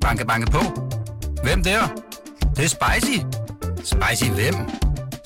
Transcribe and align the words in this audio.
Banke, 0.00 0.26
banke 0.26 0.50
på. 0.50 0.58
Hvem 1.42 1.62
der? 1.62 1.80
Det, 2.40 2.56
det 2.56 2.64
er 2.64 2.68
spicy. 2.68 3.18
Spicy 3.76 4.30
hvem? 4.30 4.54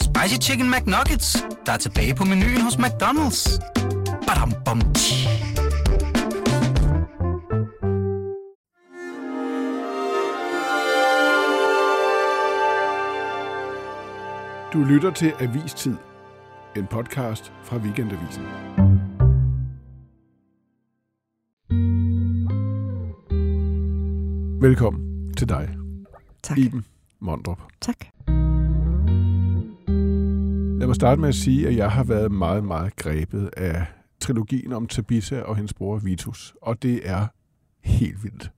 Spicy 0.00 0.48
Chicken 0.48 0.70
McNuggets, 0.70 1.44
der 1.66 1.72
er 1.72 1.76
tilbage 1.76 2.14
på 2.14 2.24
menuen 2.24 2.60
hos 2.60 2.74
McDonald's. 2.74 3.60
Badum, 4.26 4.52
bom, 4.64 4.80
tji. 4.94 5.28
Du 14.72 14.84
lytter 14.84 15.10
til 15.10 15.32
Avistid, 15.40 15.94
en 16.76 16.86
podcast 16.86 17.52
fra 17.64 17.76
Weekendavisen. 17.76 18.73
Velkommen 24.64 25.34
til 25.34 25.48
dig, 25.48 25.76
Tak. 26.42 26.58
Iben 26.58 26.84
Mondrup. 27.20 27.58
Tak. 27.80 27.96
Lad 30.78 30.86
mig 30.86 30.94
starte 30.94 31.20
med 31.20 31.28
at 31.28 31.34
sige, 31.34 31.68
at 31.68 31.76
jeg 31.76 31.90
har 31.90 32.04
været 32.04 32.32
meget, 32.32 32.64
meget 32.64 32.96
grebet 32.96 33.50
af 33.56 33.86
trilogien 34.20 34.72
om 34.72 34.86
Tabitha 34.86 35.40
og 35.40 35.56
hendes 35.56 35.74
bror 35.74 35.98
Vitus. 35.98 36.54
Og 36.62 36.82
det 36.82 37.08
er 37.08 37.26
helt 37.80 38.24
vildt 38.24 38.52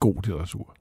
god 0.00 0.14
litteratur. 0.14 0.74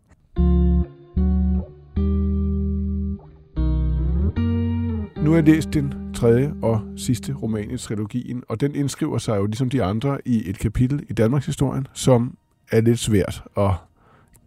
Nu 5.24 5.30
har 5.30 5.38
jeg 5.38 5.46
læst 5.46 5.74
den 5.74 6.14
tredje 6.14 6.54
og 6.62 6.82
sidste 6.98 7.34
roman 7.34 7.72
i 7.72 7.78
trilogien, 7.78 8.44
og 8.48 8.62
den 8.62 8.76
indskriver 8.76 9.18
sig 9.18 9.38
jo 9.38 9.46
ligesom 9.46 9.70
de 9.70 9.84
andre 9.84 10.18
i 10.26 10.50
et 10.50 10.60
kapitel 10.60 11.06
i 11.10 11.14
Danmarks 11.14 11.46
historien, 11.46 11.88
som 11.94 12.38
er 12.72 12.82
lidt 12.82 13.00
svært 13.00 13.44
at 13.58 13.72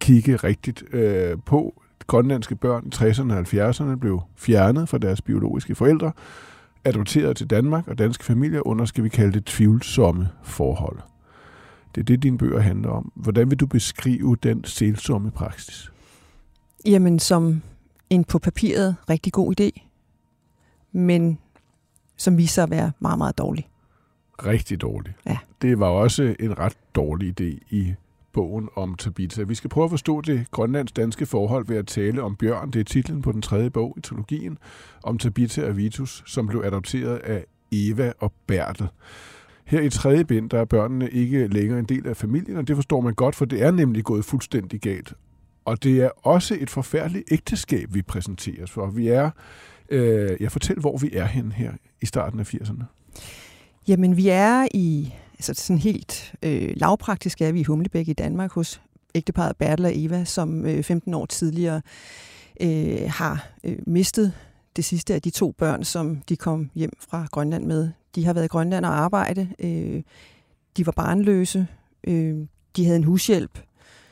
kigge 0.02 0.36
rigtigt 0.36 0.84
øh, 0.92 1.38
på. 1.46 1.82
Grønlandske 2.06 2.56
børn 2.56 2.86
i 2.86 2.94
60'erne 2.94 3.32
og 3.32 3.40
70'erne 3.40 3.96
blev 3.96 4.20
fjernet 4.36 4.88
fra 4.88 4.98
deres 4.98 5.22
biologiske 5.22 5.74
forældre, 5.74 6.12
adopteret 6.84 7.36
til 7.36 7.50
Danmark 7.50 7.88
og 7.88 7.98
danske 7.98 8.24
familier 8.24 8.66
under, 8.66 8.84
skal 8.84 9.04
vi 9.04 9.08
kalde 9.08 9.32
det, 9.32 9.44
tvivlsomme 9.44 10.28
forhold. 10.42 10.98
Det 11.94 12.00
er 12.00 12.04
det, 12.04 12.22
dine 12.22 12.38
bøger 12.38 12.60
handler 12.60 12.88
om. 12.88 13.12
Hvordan 13.14 13.50
vil 13.50 13.60
du 13.60 13.66
beskrive 13.66 14.36
den 14.42 14.64
selsomme 14.64 15.30
praksis? 15.30 15.92
Jamen, 16.86 17.18
som 17.18 17.62
en 18.10 18.24
på 18.24 18.38
papiret 18.38 18.96
rigtig 19.10 19.32
god 19.32 19.60
idé, 19.60 19.88
men 20.92 21.38
som 22.16 22.38
viser 22.38 22.52
sig 22.52 22.62
at 22.62 22.70
være 22.70 22.92
meget, 23.00 23.18
meget 23.18 23.38
dårlig. 23.38 23.68
Rigtig 24.46 24.80
dårligt. 24.80 25.16
Ja. 25.26 25.38
Det 25.62 25.78
var 25.78 25.86
også 25.86 26.34
en 26.40 26.58
ret 26.58 26.76
dårlig 26.94 27.40
idé 27.40 27.58
i 27.70 27.94
bogen 28.32 28.68
om 28.76 28.94
Tabitha. 28.94 29.42
Vi 29.42 29.54
skal 29.54 29.70
prøve 29.70 29.84
at 29.84 29.90
forstå 29.90 30.20
det 30.20 30.46
grønlands-danske 30.50 31.26
forhold 31.26 31.66
ved 31.66 31.76
at 31.76 31.86
tale 31.86 32.22
om 32.22 32.36
Bjørn. 32.36 32.70
Det 32.70 32.80
er 32.80 32.84
titlen 32.84 33.22
på 33.22 33.32
den 33.32 33.42
tredje 33.42 33.70
bog 33.70 33.94
i 33.98 34.00
trilogien 34.00 34.58
om 35.02 35.18
Tabitha 35.18 35.66
og 35.66 35.76
Vitus, 35.76 36.22
som 36.26 36.46
blev 36.46 36.62
adopteret 36.64 37.16
af 37.16 37.44
Eva 37.72 38.12
og 38.18 38.32
Bertel. 38.46 38.88
Her 39.64 39.80
i 39.80 39.90
tredje 39.90 40.24
bind, 40.24 40.50
der 40.50 40.60
er 40.60 40.64
børnene 40.64 41.10
ikke 41.10 41.46
længere 41.46 41.78
en 41.78 41.84
del 41.84 42.06
af 42.06 42.16
familien, 42.16 42.56
og 42.56 42.68
det 42.68 42.76
forstår 42.76 43.00
man 43.00 43.14
godt, 43.14 43.34
for 43.34 43.44
det 43.44 43.62
er 43.62 43.70
nemlig 43.70 44.04
gået 44.04 44.24
fuldstændig 44.24 44.80
galt. 44.80 45.14
Og 45.64 45.82
det 45.82 46.00
er 46.00 46.10
også 46.26 46.56
et 46.60 46.70
forfærdeligt 46.70 47.24
ægteskab, 47.30 47.94
vi 47.94 48.02
præsenteres 48.02 48.70
for. 48.70 48.90
Vi 48.90 49.08
er, 49.08 49.30
øh, 49.88 50.36
jeg 50.40 50.52
fortæl, 50.52 50.76
hvor 50.80 50.98
vi 50.98 51.10
er 51.12 51.24
hen 51.24 51.52
her 51.52 51.72
i 52.02 52.06
starten 52.06 52.40
af 52.40 52.54
80'erne. 52.54 52.84
Jamen, 53.88 54.16
vi 54.16 54.28
er 54.28 54.68
i, 54.74 55.12
altså 55.48 55.64
sådan 55.64 55.78
helt 55.78 56.34
øh, 56.42 56.72
lavpraktisk 56.76 57.40
er 57.40 57.52
vi 57.52 57.60
i 57.60 57.64
Humlebæk 57.64 58.08
i 58.08 58.12
Danmark 58.12 58.52
hos 58.52 58.80
ægteparet 59.14 59.56
Bertel 59.56 59.84
og 59.84 59.92
Eva, 59.94 60.24
som 60.24 60.66
øh, 60.66 60.82
15 60.84 61.14
år 61.14 61.26
tidligere 61.26 61.82
øh, 62.60 63.00
har 63.06 63.48
øh, 63.64 63.78
mistet 63.86 64.32
det 64.76 64.84
sidste 64.84 65.14
af 65.14 65.22
de 65.22 65.30
to 65.30 65.50
børn, 65.58 65.84
som 65.84 66.16
de 66.28 66.36
kom 66.36 66.70
hjem 66.74 66.92
fra 66.98 67.26
Grønland 67.30 67.64
med. 67.64 67.90
De 68.14 68.24
har 68.24 68.32
været 68.32 68.44
i 68.44 68.48
Grønland 68.48 68.84
og 68.84 68.98
arbejde. 68.98 69.48
Øh, 69.58 70.02
de 70.76 70.86
var 70.86 70.92
barnløse. 70.92 71.66
Øh, 72.04 72.36
de 72.76 72.84
havde 72.84 72.96
en 72.96 73.04
hushjælp, 73.04 73.58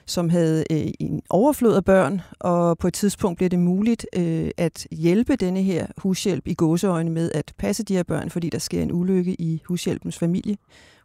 som 0.07 0.29
havde 0.29 0.65
øh, 0.71 0.87
en 1.01 1.23
overflod 1.31 1.75
af 1.75 1.85
børn, 1.85 2.21
og 2.39 2.79
på 2.79 2.89
et 2.89 2.95
tidspunkt 2.95 3.37
blev 3.37 3.49
det 3.49 3.59
muligt 3.59 4.07
øh, 4.17 4.51
at 4.57 4.87
hjælpe 4.91 5.37
denne 5.37 5.63
her 5.63 5.87
hushjælp 5.97 6.47
i 6.47 6.55
gåseøjne 6.55 7.11
med 7.11 7.33
at 7.35 7.53
passe 7.59 7.83
de 7.83 7.97
her 7.97 8.03
børn, 8.03 8.31
fordi 8.31 8.51
der 8.51 8.59
sker 8.59 8.83
en 8.83 8.93
ulykke 8.93 9.41
i 9.41 9.63
hushjælpens 9.65 10.19
familie. 10.19 10.57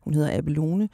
Hun 0.05 0.13
hedder 0.13 0.37
Abelone. 0.37 0.89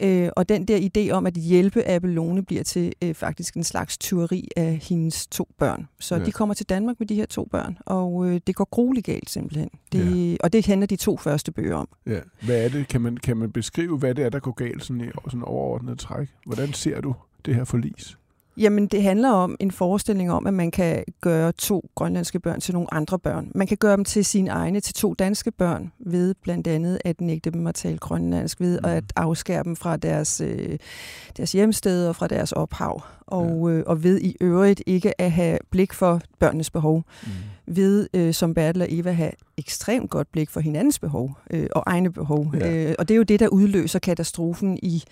Mm. 0.00 0.06
Øh, 0.06 0.30
og 0.36 0.48
den 0.48 0.64
der 0.64 0.88
idé 0.96 1.10
om 1.10 1.26
at 1.26 1.34
hjælpe 1.34 1.88
Abelone 1.88 2.44
bliver 2.44 2.62
til 2.62 2.92
øh, 3.04 3.14
faktisk 3.14 3.54
en 3.54 3.64
slags 3.64 3.98
tyveri 3.98 4.48
af 4.56 4.78
hendes 4.82 5.26
to 5.26 5.48
børn. 5.58 5.88
Så 6.00 6.16
Ja. 6.16 6.24
de 6.24 6.32
kommer 6.32 6.54
til 6.54 6.66
Danmark 6.68 6.96
med 6.98 7.06
de 7.06 7.14
her 7.14 7.26
to 7.26 7.48
børn, 7.52 7.78
og 7.86 8.26
øh, 8.28 8.40
det 8.46 8.54
går 8.54 8.68
grueligt 8.70 9.06
galt 9.06 9.30
simpelthen. 9.30 9.68
Det, 9.92 10.30
ja. 10.32 10.36
Og 10.40 10.52
det 10.52 10.66
handler 10.66 10.86
de 10.86 10.96
to 10.96 11.16
første 11.16 11.52
bøger 11.52 11.76
om. 11.76 11.88
Ja. 12.06 12.18
Hvad 12.42 12.64
er 12.64 12.68
det? 12.68 12.88
Kan 12.88 13.00
man, 13.00 13.16
kan 13.16 13.36
man 13.36 13.52
beskrive, 13.52 13.98
hvad 13.98 14.14
det 14.14 14.24
er, 14.24 14.28
der 14.30 14.38
går 14.40 14.52
galt 14.52 14.84
sådan 14.84 15.00
i 15.00 15.08
sådan 15.24 15.42
overordnet 15.42 15.98
træk? 15.98 16.28
Hvordan 16.46 16.72
ser 16.72 17.00
du 17.00 17.14
det 17.44 17.54
her 17.54 17.64
forlis? 17.64 18.18
Jamen, 18.56 18.86
det 18.86 19.02
handler 19.02 19.30
om 19.30 19.56
en 19.60 19.70
forestilling 19.70 20.32
om, 20.32 20.46
at 20.46 20.54
man 20.54 20.70
kan 20.70 21.04
gøre 21.20 21.52
to 21.52 21.90
grønlandske 21.94 22.40
børn 22.40 22.60
til 22.60 22.74
nogle 22.74 22.94
andre 22.94 23.18
børn. 23.18 23.52
Man 23.54 23.66
kan 23.66 23.76
gøre 23.76 23.96
dem 23.96 24.04
til 24.04 24.24
sine 24.24 24.50
egne, 24.50 24.80
til 24.80 24.94
to 24.94 25.14
danske 25.14 25.50
børn, 25.50 25.92
ved 25.98 26.34
blandt 26.42 26.66
andet 26.66 26.98
at 27.04 27.20
nægte 27.20 27.50
dem 27.50 27.66
at 27.66 27.74
tale 27.74 27.98
grønlandsk, 27.98 28.60
ved 28.60 28.78
Mhm. 28.82 28.90
at 28.90 29.04
afskære 29.16 29.62
dem 29.64 29.76
fra 29.76 29.96
deres, 29.96 30.40
øh, 30.40 30.78
deres 31.36 31.52
hjemsted 31.52 32.08
og 32.08 32.16
fra 32.16 32.26
deres 32.26 32.52
ophav, 32.52 33.02
og, 33.26 33.70
øh, 33.70 33.84
og 33.86 34.02
ved 34.02 34.20
i 34.20 34.36
øvrigt 34.40 34.82
ikke 34.86 35.20
at 35.20 35.32
have 35.32 35.58
blik 35.70 35.92
for 35.92 36.20
børnenes 36.38 36.70
behov. 36.70 37.04
Mm. 37.22 37.28
Ved, 37.66 38.08
øh, 38.14 38.34
som 38.34 38.54
Bertel 38.54 38.82
og 38.82 38.88
Eva, 38.90 39.10
have 39.12 39.32
ekstremt 39.58 40.10
godt 40.10 40.32
blik 40.32 40.50
for 40.50 40.60
hinandens 40.60 40.98
behov 40.98 41.36
øh, 41.50 41.66
og 41.74 41.82
egne 41.86 42.12
behov. 42.12 42.46
Ja. 42.60 42.72
Øh, 42.72 42.94
og 42.98 43.08
det 43.08 43.14
er 43.14 43.16
jo 43.18 43.22
det, 43.22 43.40
der 43.40 43.48
udløser 43.48 43.98
katastrofen 43.98 44.78
i 44.82 45.02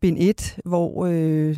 bind 0.00 0.16
1, 0.20 0.56
hvor... 0.64 1.06
Øh, 1.06 1.56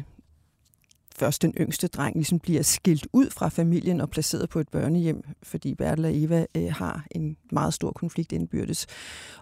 først 1.22 1.42
den 1.42 1.54
yngste 1.60 1.86
dreng 1.86 2.16
ligesom 2.16 2.38
bliver 2.38 2.62
skilt 2.62 3.06
ud 3.12 3.30
fra 3.30 3.48
familien 3.48 4.00
og 4.00 4.10
placeret 4.10 4.48
på 4.48 4.60
et 4.60 4.68
børnehjem, 4.68 5.22
fordi 5.42 5.74
Bertel 5.74 6.04
og 6.04 6.10
Eva 6.14 6.46
øh, 6.56 6.72
har 6.72 7.06
en 7.10 7.36
meget 7.52 7.74
stor 7.74 7.92
konflikt 7.92 8.32
indbyrdes. 8.32 8.86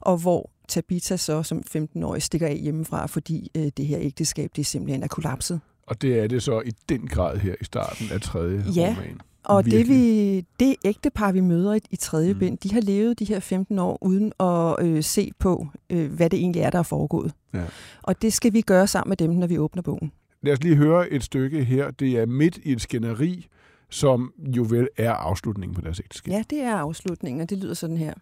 Og 0.00 0.16
hvor 0.16 0.50
Tabitha 0.68 1.16
så 1.16 1.42
som 1.42 1.62
15-årig 1.76 2.22
stikker 2.22 2.46
af 2.46 2.56
hjemmefra, 2.56 3.06
fordi 3.06 3.50
øh, 3.56 3.70
det 3.76 3.86
her 3.86 3.98
ægteskab 4.00 4.50
det 4.56 4.66
simpelthen 4.66 5.02
er 5.02 5.08
kollapset. 5.08 5.60
Og 5.86 6.02
det 6.02 6.18
er 6.18 6.26
det 6.26 6.42
så 6.42 6.60
i 6.60 6.70
den 6.88 7.06
grad 7.06 7.38
her 7.38 7.54
i 7.60 7.64
starten 7.64 8.06
af 8.12 8.20
tredje 8.20 8.64
Ja. 8.76 8.96
roman. 8.98 9.20
Og 9.44 9.64
det, 9.64 9.88
vi, 9.88 10.40
det 10.60 10.76
ægtepar, 10.84 11.32
vi 11.32 11.40
møder 11.40 11.74
i, 11.74 11.80
i 11.90 11.96
tredje 11.96 12.32
mm. 12.32 12.38
bind, 12.38 12.58
de 12.58 12.72
har 12.72 12.80
levet 12.80 13.18
de 13.18 13.24
her 13.24 13.40
15 13.40 13.78
år 13.78 13.98
uden 14.00 14.32
at 14.40 14.86
øh, 14.86 15.02
se 15.02 15.32
på, 15.38 15.66
øh, 15.90 16.12
hvad 16.12 16.30
det 16.30 16.38
egentlig 16.38 16.62
er, 16.62 16.70
der 16.70 16.78
er 16.78 16.82
foregået. 16.82 17.32
Ja. 17.54 17.64
Og 18.02 18.22
det 18.22 18.32
skal 18.32 18.52
vi 18.52 18.60
gøre 18.60 18.86
sammen 18.86 19.08
med 19.10 19.16
dem, 19.16 19.30
når 19.30 19.46
vi 19.46 19.58
åbner 19.58 19.82
bogen. 19.82 20.12
Lad 20.42 20.52
os 20.52 20.62
lige 20.62 20.76
høre 20.76 21.10
et 21.10 21.24
stykke 21.24 21.64
her. 21.64 21.90
Det 21.90 22.18
er 22.18 22.26
midt 22.26 22.58
i 22.62 22.72
et 22.72 22.80
skænderi, 22.80 23.46
som 23.90 24.32
jo 24.38 24.66
vel 24.68 24.88
er 24.96 25.12
afslutningen 25.12 25.74
på 25.74 25.80
deres 25.80 26.00
ægteskab. 26.00 26.32
Ja, 26.32 26.42
det 26.50 26.60
er 26.60 26.74
afslutningen, 26.74 27.40
og 27.40 27.50
det 27.50 27.58
lyder 27.58 27.74
sådan 27.74 27.96
her. 27.96 28.14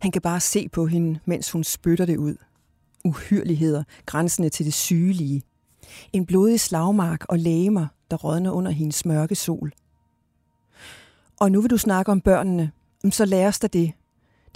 Han 0.00 0.10
kan 0.10 0.22
bare 0.22 0.40
se 0.40 0.68
på 0.68 0.86
hende, 0.86 1.20
mens 1.24 1.50
hun 1.50 1.64
spytter 1.64 2.04
det 2.04 2.16
ud. 2.16 2.36
Uhyrligheder, 3.04 3.84
grænsende 4.06 4.48
til 4.48 4.66
det 4.66 4.74
sygelige. 4.74 5.42
En 6.12 6.26
blodig 6.26 6.60
slagmark 6.60 7.24
og 7.28 7.38
lægemer, 7.38 7.86
der 8.10 8.16
rådner 8.16 8.50
under 8.50 8.70
hendes 8.70 9.04
mørke 9.04 9.34
sol. 9.34 9.72
Og 11.40 11.52
nu 11.52 11.60
vil 11.60 11.70
du 11.70 11.78
snakke 11.78 12.12
om 12.12 12.20
børnene. 12.20 12.70
Så 13.10 13.24
lad 13.24 13.46
os 13.46 13.58
da 13.58 13.66
det. 13.66 13.92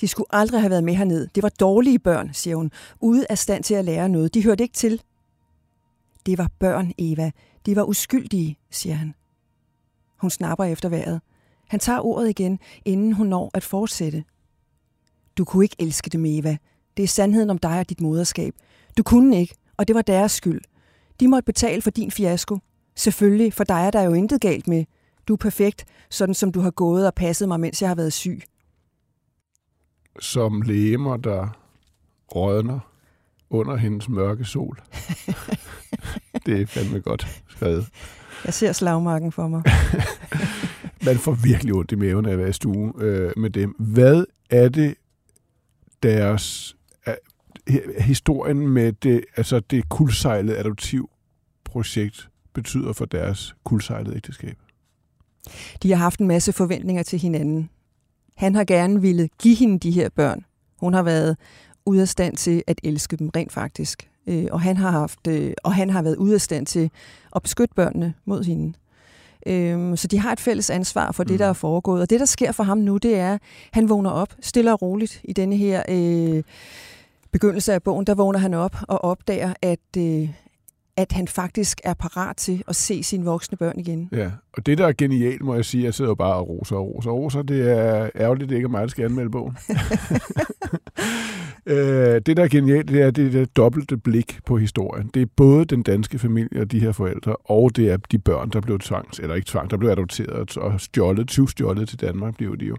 De 0.01 0.09
skulle 0.09 0.27
aldrig 0.31 0.61
have 0.61 0.71
været 0.71 0.85
med 0.85 0.95
herned. 0.95 1.29
Det 1.35 1.43
var 1.43 1.49
dårlige 1.49 1.99
børn, 1.99 2.31
siger 2.33 2.57
hun. 2.57 2.73
Ude 3.01 3.27
af 3.31 3.39
stand 3.39 3.65
til 3.65 3.75
at 3.75 3.85
lære 3.85 4.09
noget. 4.09 4.35
De 4.35 4.45
hørte 4.45 4.65
ikke 4.65 4.75
til. 4.75 5.03
Det 6.27 6.39
var 6.39 6.51
børn, 6.59 6.93
Eva. 6.99 7.31
De 7.67 7.77
var 7.77 7.83
uskyldige, 7.83 8.59
siger 8.71 8.95
han. 8.95 9.15
Hun 10.21 10.31
snapper 10.31 10.65
efter 10.65 10.89
vejret. 10.89 11.21
Han 11.69 11.81
tager 11.81 12.01
ordet 12.01 12.29
igen, 12.29 12.59
inden 12.85 13.13
hun 13.13 13.27
når 13.27 13.51
at 13.55 13.65
fortsætte. 13.65 14.25
Du 15.39 15.45
kunne 15.45 15.65
ikke 15.65 15.77
elske 15.79 16.11
dem, 16.11 16.25
Eva. 16.25 16.57
Det 16.97 17.03
er 17.03 17.09
sandheden 17.09 17.51
om 17.51 17.59
dig 17.59 17.79
og 17.79 17.89
dit 17.89 18.01
moderskab. 18.01 18.55
Du 18.97 19.03
kunne 19.03 19.41
ikke, 19.41 19.55
og 19.77 19.89
det 19.89 19.97
var 19.97 20.03
deres 20.03 20.33
skyld. 20.33 20.61
De 21.21 21.29
måtte 21.29 21.45
betale 21.47 21.83
for 21.83 21.91
din 21.91 22.11
fiasko. 22.11 22.59
Selvfølgelig, 22.97 23.53
for 23.53 23.65
dig 23.65 23.87
er 23.87 23.91
der 23.91 24.03
jo 24.03 24.13
intet 24.13 24.41
galt 24.41 24.69
med. 24.69 24.85
Du 25.29 25.33
er 25.33 25.37
perfekt, 25.37 25.85
sådan 26.11 26.35
som 26.35 26.53
du 26.53 26.61
har 26.61 26.71
gået 26.71 27.07
og 27.07 27.15
passet 27.15 27.49
mig, 27.49 27.61
mens 27.61 27.83
jeg 27.83 27.91
har 27.91 27.95
været 27.95 28.13
syg. 28.13 28.43
Som 30.21 30.63
læmer, 30.63 31.17
der 31.17 31.49
rådner 32.35 32.94
under 33.51 33.77
hendes 33.77 34.09
mørke 34.09 34.45
sol. 34.45 34.81
det 36.47 36.61
er 36.61 36.67
fandme 36.67 37.01
godt 37.01 37.43
skrevet. 37.49 37.89
Jeg 38.45 38.55
ser 38.55 38.73
slagmarken 38.73 39.33
for 39.33 39.49
mig. 39.49 39.63
Man 41.07 41.19
får 41.19 41.33
virkelig 41.33 41.75
ondt 41.75 41.93
i 41.93 41.95
maven 41.95 42.27
af 42.27 42.33
at 42.33 42.39
være 42.39 42.49
i 42.49 42.53
stue 42.53 42.93
øh, 42.99 43.33
med 43.37 43.51
dem. 43.51 43.71
Hvad 43.71 44.25
er 44.51 44.69
det, 44.69 44.95
deres 46.03 46.77
øh, 47.07 47.15
historien 47.99 48.69
med 48.69 48.93
det, 48.93 49.25
altså 49.37 49.61
det 49.61 49.89
kuldsejlede 49.89 50.59
adoptiv 50.59 51.11
projekt 51.65 52.29
betyder 52.55 52.93
for 52.93 53.05
deres 53.05 53.55
kuldsejlede 53.65 54.17
ægteskab. 54.17 54.59
De 55.83 55.91
har 55.91 55.97
haft 55.97 56.21
en 56.21 56.29
masse 56.29 56.53
forventninger 56.53 57.03
til 57.03 57.19
hinanden. 57.19 57.71
Han 58.37 58.55
har 58.55 58.65
gerne 58.65 59.01
ville 59.01 59.29
give 59.39 59.57
hende 59.57 59.79
de 59.79 59.91
her 59.91 60.09
børn. 60.09 60.45
Hun 60.81 60.95
har 60.95 61.03
været 61.03 61.37
ude 61.87 62.01
af 62.01 62.09
stand 62.09 62.37
til 62.37 62.63
at 62.67 62.81
elske 62.83 63.17
dem 63.17 63.31
rent 63.37 63.53
faktisk. 63.53 64.11
Øh, 64.27 64.47
og 64.51 64.61
han 64.61 64.77
har 64.77 64.91
haft 64.91 65.27
øh, 65.27 65.53
og 65.63 65.75
han 65.75 65.91
har 65.91 66.03
været 66.03 66.17
ude 66.17 66.35
af 66.35 66.41
stand 66.41 66.67
til 66.67 66.91
at 67.37 67.43
beskytte 67.43 67.75
børnene 67.75 68.15
mod 68.25 68.45
hende. 68.45 68.73
Øhm, 69.47 69.97
så 69.97 70.09
de 70.09 70.19
har 70.19 70.33
et 70.33 70.41
fælles 70.41 70.71
ansvar 70.71 71.13
for 71.13 71.25
det, 71.25 71.33
mm. 71.33 71.39
der 71.39 71.47
er 71.47 71.53
foregået. 71.53 72.03
Og 72.03 72.11
det, 72.11 72.21
der 72.21 72.27
sker 72.27 72.53
for 72.53 72.63
ham 72.63 72.79
nu, 72.79 72.97
det 72.97 73.17
er, 73.19 73.35
at 73.35 73.41
han 73.73 73.89
vågner 73.89 74.11
op 74.11 74.35
stille 74.41 74.73
og 74.73 74.83
roligt 74.83 75.21
i 75.25 75.33
denne 75.33 75.57
her 75.57 75.83
øh, 75.89 76.43
begyndelse 77.33 77.73
af 77.73 77.83
bogen. 77.83 78.07
Der 78.07 78.15
vågner 78.15 78.39
han 78.39 78.55
op 78.55 78.77
og 78.89 79.05
opdager, 79.05 79.55
at, 79.63 79.97
øh, 79.99 80.29
at 80.97 81.13
han 81.13 81.29
faktisk 81.29 81.81
er 81.85 81.95
parat 81.95 82.37
til 82.37 82.63
at 82.69 82.77
se 82.77 83.03
sine 83.03 83.25
voksne 83.25 83.59
børn 83.59 83.79
igen. 83.79 84.09
Ja, 84.13 84.31
og 84.53 84.67
det, 84.67 84.79
der 84.79 84.87
er 84.87 84.93
genialt, 84.99 85.43
må 85.43 85.55
jeg 85.55 85.65
sige, 85.65 85.85
jeg 85.85 85.95
sidder 85.95 86.11
jo 86.11 86.15
bare 86.15 86.35
og 86.35 86.49
roser 86.49 86.77
og 86.77 86.95
roser 86.95 87.11
og 87.11 87.17
roser. 87.17 87.43
Det 87.43 87.71
er 87.71 88.11
ærgerligt, 88.17 88.49
det 88.49 88.57
ikke 88.57 88.67
er 88.67 88.71
mig, 88.71 88.81
der 88.81 88.89
skal 88.89 89.05
anmelde 89.05 89.31
bogen. 89.31 89.57
øh, 91.67 92.21
det, 92.27 92.37
der 92.37 92.45
er 92.45 92.49
genialt, 92.49 92.89
det 92.89 93.03
er 93.03 93.11
det 93.11 93.33
der 93.33 93.45
dobbelte 93.45 93.97
blik 93.97 94.39
på 94.47 94.57
historien. 94.57 95.11
Det 95.15 95.23
er 95.23 95.27
både 95.37 95.65
den 95.65 95.83
danske 95.83 96.19
familie 96.19 96.61
og 96.61 96.73
de 96.73 96.81
her 96.81 96.93
forældre, 96.93 97.37
og 97.37 97.77
det 97.77 97.91
er 97.91 97.97
de 97.97 98.19
børn, 98.19 98.51
der 98.51 98.61
blev 98.61 98.79
tvangs, 98.79 99.19
eller 99.19 99.35
ikke 99.35 99.49
tvang, 99.49 99.71
der 99.71 99.77
blev 99.77 99.91
adopteret 99.91 100.57
og 100.57 100.81
stjålet, 100.81 101.29
tyvstjålet 101.29 101.89
til 101.89 102.01
Danmark, 102.01 102.37
blev 102.37 102.59
de 102.59 102.65
jo. 102.65 102.77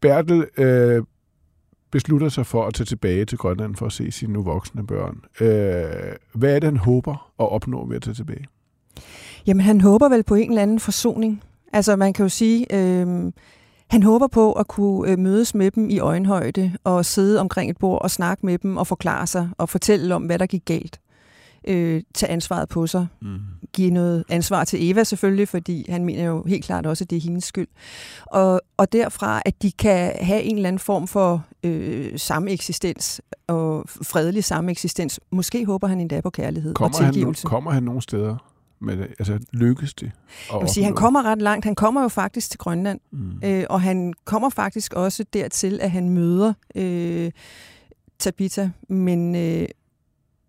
Bertel 0.00 0.46
øh, 0.58 1.02
beslutter 1.90 2.28
sig 2.28 2.46
for 2.46 2.66
at 2.66 2.74
tage 2.74 2.84
tilbage 2.84 3.24
til 3.24 3.38
Grønland 3.38 3.76
for 3.76 3.86
at 3.86 3.92
se 3.92 4.10
sine 4.10 4.32
nu 4.32 4.42
voksne 4.42 4.86
børn. 4.86 5.20
Øh, 5.40 6.16
hvad 6.34 6.54
er 6.54 6.58
det, 6.58 6.64
han 6.64 6.76
håber 6.76 7.32
at 7.40 7.52
opnå 7.52 7.86
ved 7.86 7.96
at 7.96 8.02
tage 8.02 8.14
tilbage? 8.14 8.44
Jamen, 9.46 9.60
han 9.60 9.80
håber 9.80 10.08
vel 10.08 10.22
på 10.22 10.34
en 10.34 10.48
eller 10.48 10.62
anden 10.62 10.80
forsoning. 10.80 11.42
Altså, 11.72 11.96
man 11.96 12.12
kan 12.12 12.24
jo 12.24 12.28
sige, 12.28 12.66
øh, 12.74 13.32
han 13.88 14.02
håber 14.02 14.26
på 14.26 14.52
at 14.52 14.68
kunne 14.68 15.10
øh, 15.10 15.18
mødes 15.18 15.54
med 15.54 15.70
dem 15.70 15.90
i 15.90 15.98
øjenhøjde 15.98 16.72
og 16.84 17.04
sidde 17.04 17.40
omkring 17.40 17.70
et 17.70 17.78
bord 17.78 18.02
og 18.02 18.10
snakke 18.10 18.46
med 18.46 18.58
dem 18.58 18.76
og 18.76 18.86
forklare 18.86 19.26
sig 19.26 19.50
og 19.58 19.68
fortælle 19.68 20.14
om, 20.14 20.22
hvad 20.22 20.38
der 20.38 20.46
gik 20.46 20.64
galt. 20.64 21.00
Øh, 21.68 22.02
tage 22.14 22.32
ansvaret 22.32 22.68
på 22.68 22.86
sig. 22.86 23.06
Mm. 23.22 23.38
Give 23.72 23.90
noget 23.90 24.24
ansvar 24.28 24.64
til 24.64 24.90
Eva 24.90 25.04
selvfølgelig, 25.04 25.48
fordi 25.48 25.90
han 25.90 26.04
mener 26.04 26.24
jo 26.24 26.44
helt 26.46 26.64
klart 26.64 26.86
også, 26.86 27.04
at 27.04 27.10
det 27.10 27.16
er 27.16 27.20
hendes 27.20 27.44
skyld. 27.44 27.68
Og, 28.26 28.60
og 28.76 28.92
derfra, 28.92 29.42
at 29.44 29.62
de 29.62 29.72
kan 29.72 30.12
have 30.20 30.42
en 30.42 30.56
eller 30.56 30.68
anden 30.68 30.78
form 30.78 31.06
for 31.06 31.46
øh, 31.64 32.18
sameksistens 32.18 33.20
og 33.46 33.84
fredelig 33.88 34.44
sameksistens. 34.44 35.20
Måske 35.30 35.64
håber 35.64 35.86
han 35.86 36.00
endda 36.00 36.20
på 36.20 36.30
kærlighed 36.30 36.74
kommer 36.74 36.98
og 36.98 37.04
tilgivelse. 37.04 37.42
Han, 37.42 37.50
kommer 37.50 37.70
han 37.70 37.82
nogle 37.82 38.02
steder? 38.02 38.36
med? 38.80 38.98
Altså, 39.18 39.38
lykkes 39.52 39.94
det? 39.94 40.12
Jeg 40.52 40.60
vil 40.60 40.68
sige, 40.68 40.84
han 40.84 40.94
kommer 40.94 41.22
ret 41.22 41.42
langt. 41.42 41.64
Han 41.64 41.74
kommer 41.74 42.02
jo 42.02 42.08
faktisk 42.08 42.50
til 42.50 42.58
Grønland, 42.58 43.00
mm. 43.10 43.40
øh, 43.44 43.64
og 43.70 43.80
han 43.80 44.14
kommer 44.24 44.48
faktisk 44.48 44.94
også 44.94 45.24
dertil, 45.32 45.80
at 45.82 45.90
han 45.90 46.08
møder 46.08 46.52
øh, 46.74 47.30
Tabita, 48.18 48.70
men, 48.88 49.36
øh, 49.36 49.68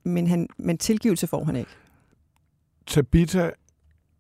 men, 0.03 0.27
han, 0.27 0.47
men 0.57 0.77
tilgivelse 0.77 1.27
får 1.27 1.43
han 1.43 1.55
ikke. 1.55 1.71
Tabita 2.87 3.51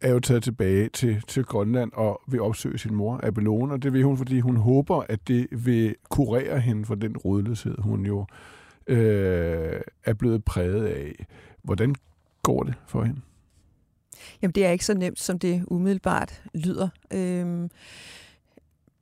er 0.01 0.09
jo 0.09 0.19
taget 0.19 0.43
tilbage 0.43 0.89
til, 0.89 1.23
til 1.27 1.43
Grønland 1.43 1.91
og 1.93 2.21
vil 2.27 2.41
opsøge 2.41 2.77
sin 2.77 2.95
mor, 2.95 3.19
Abelone, 3.23 3.73
og 3.73 3.83
det 3.83 3.93
vil 3.93 4.03
hun, 4.03 4.17
fordi 4.17 4.39
hun 4.39 4.55
håber, 4.55 5.03
at 5.09 5.27
det 5.27 5.47
vil 5.51 5.95
kurere 6.09 6.59
hende 6.59 6.85
for 6.85 6.95
den 6.95 7.17
rådløshed, 7.17 7.75
hun 7.79 8.05
jo 8.05 8.25
øh, 8.87 9.81
er 10.05 10.13
blevet 10.13 10.45
præget 10.45 10.85
af. 10.85 11.25
Hvordan 11.63 11.95
går 12.43 12.63
det 12.63 12.73
for 12.87 13.03
hende? 13.03 13.21
Jamen, 14.41 14.51
det 14.51 14.65
er 14.65 14.69
ikke 14.69 14.85
så 14.85 14.93
nemt, 14.93 15.19
som 15.19 15.39
det 15.39 15.63
umiddelbart 15.67 16.43
lyder. 16.53 16.89
Øhm, 17.13 17.69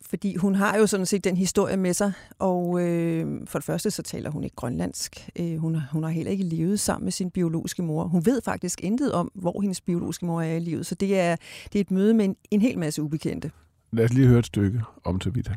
fordi 0.09 0.35
hun 0.35 0.55
har 0.55 0.77
jo 0.77 0.87
sådan 0.87 1.05
set 1.05 1.23
den 1.23 1.37
historie 1.37 1.77
med 1.77 1.93
sig, 1.93 2.13
og 2.39 2.81
øh, 2.81 3.47
for 3.47 3.59
det 3.59 3.65
første 3.65 3.91
så 3.91 4.03
taler 4.03 4.29
hun 4.29 4.43
ikke 4.43 4.55
grønlandsk. 4.55 5.29
Øh, 5.39 5.57
hun, 5.57 5.77
hun 5.91 6.03
har 6.03 6.09
heller 6.09 6.31
ikke 6.31 6.43
levet 6.43 6.79
sammen 6.79 7.05
med 7.05 7.11
sin 7.11 7.31
biologiske 7.31 7.81
mor. 7.83 8.03
Hun 8.03 8.25
ved 8.25 8.41
faktisk 8.41 8.83
intet 8.83 9.13
om, 9.13 9.31
hvor 9.35 9.61
hendes 9.61 9.81
biologiske 9.81 10.25
mor 10.25 10.41
er 10.41 10.55
i 10.55 10.59
livet, 10.59 10.85
så 10.85 10.95
det 10.95 11.19
er, 11.19 11.35
det 11.73 11.79
er 11.79 11.81
et 11.81 11.91
møde 11.91 12.13
med 12.13 12.25
en, 12.25 12.35
en 12.51 12.61
hel 12.61 12.79
masse 12.79 13.01
ubekendte. 13.01 13.51
Lad 13.91 14.05
os 14.05 14.13
lige 14.13 14.27
høre 14.27 14.39
et 14.39 14.45
stykke 14.45 14.81
om 15.03 15.19
Tabita. 15.19 15.55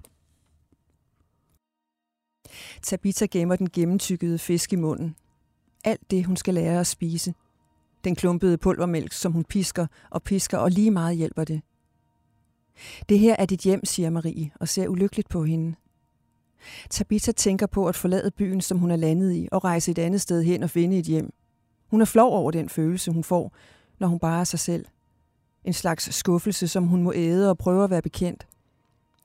Tabita 2.82 3.26
gemmer 3.26 3.56
den 3.56 3.70
gennemtykkede 3.70 4.38
fisk 4.38 4.72
i 4.72 4.76
munden. 4.76 5.16
Alt 5.84 6.10
det, 6.10 6.24
hun 6.24 6.36
skal 6.36 6.54
lære 6.54 6.80
at 6.80 6.86
spise– 6.86 7.34
den 8.04 8.16
klumpede 8.16 8.58
pulvermælk, 8.58 9.12
som 9.12 9.32
hun 9.32 9.44
pisker 9.44 9.86
og 10.10 10.22
pisker, 10.22 10.58
og 10.58 10.70
lige 10.70 10.90
meget 10.90 11.16
hjælper 11.16 11.44
det. 11.44 11.60
Det 13.08 13.18
her 13.18 13.36
er 13.38 13.46
dit 13.46 13.60
hjem, 13.60 13.84
siger 13.84 14.10
Marie, 14.10 14.50
og 14.60 14.68
ser 14.68 14.88
ulykkeligt 14.88 15.28
på 15.28 15.44
hende. 15.44 15.74
Tabitha 16.90 17.32
tænker 17.32 17.66
på 17.66 17.88
at 17.88 17.96
forlade 17.96 18.30
byen, 18.30 18.60
som 18.60 18.78
hun 18.78 18.90
er 18.90 18.96
landet 18.96 19.32
i, 19.32 19.48
og 19.52 19.64
rejse 19.64 19.90
et 19.90 19.98
andet 19.98 20.20
sted 20.20 20.42
hen 20.42 20.62
og 20.62 20.70
finde 20.70 20.98
et 20.98 21.04
hjem. 21.04 21.32
Hun 21.90 22.00
er 22.00 22.04
flov 22.04 22.32
over 22.32 22.50
den 22.50 22.68
følelse, 22.68 23.10
hun 23.10 23.24
får, 23.24 23.52
når 23.98 24.08
hun 24.08 24.18
bare 24.18 24.40
er 24.40 24.44
sig 24.44 24.58
selv. 24.58 24.84
En 25.64 25.72
slags 25.72 26.14
skuffelse, 26.14 26.68
som 26.68 26.86
hun 26.86 27.02
må 27.02 27.12
æde 27.14 27.50
og 27.50 27.58
prøve 27.58 27.84
at 27.84 27.90
være 27.90 28.02
bekendt. 28.02 28.46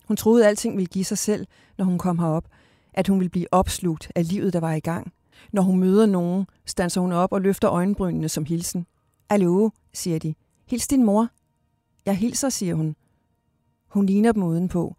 Hun 0.08 0.18
troede, 0.18 0.44
at 0.44 0.50
alting 0.50 0.76
ville 0.76 0.88
give 0.88 1.06
sig 1.06 1.18
selv, 1.18 1.48
når 1.78 1.86
hun 1.86 1.98
kom 1.98 2.20
herop, 2.20 2.48
at 2.94 3.08
hun 3.08 3.20
ville 3.20 3.30
blive 3.30 3.48
opslugt 3.52 4.12
af 4.16 4.30
livet, 4.30 4.54
der 4.54 4.60
var 4.60 4.74
i 4.74 4.80
gang– 4.80 5.12
når 5.52 5.62
hun 5.62 5.80
møder 5.80 6.06
nogen, 6.06 6.48
standser 6.66 7.02
hun 7.02 7.12
op 7.12 7.32
og 7.32 7.42
løfter 7.42 7.72
øjenbrynene 7.72 8.30
som 8.30 8.46
hilsen. 8.46 8.86
Hallo, 9.32 9.70
siger 9.94 10.20
de. 10.20 10.36
Hils 10.66 10.88
din 10.88 11.04
mor. 11.04 11.28
Jeg 12.06 12.18
hilser, 12.18 12.50
siger 12.50 12.76
hun. 12.76 12.96
Hun 13.96 14.06
ligner 14.06 14.32
dem 14.32 14.44
udenpå, 14.44 14.96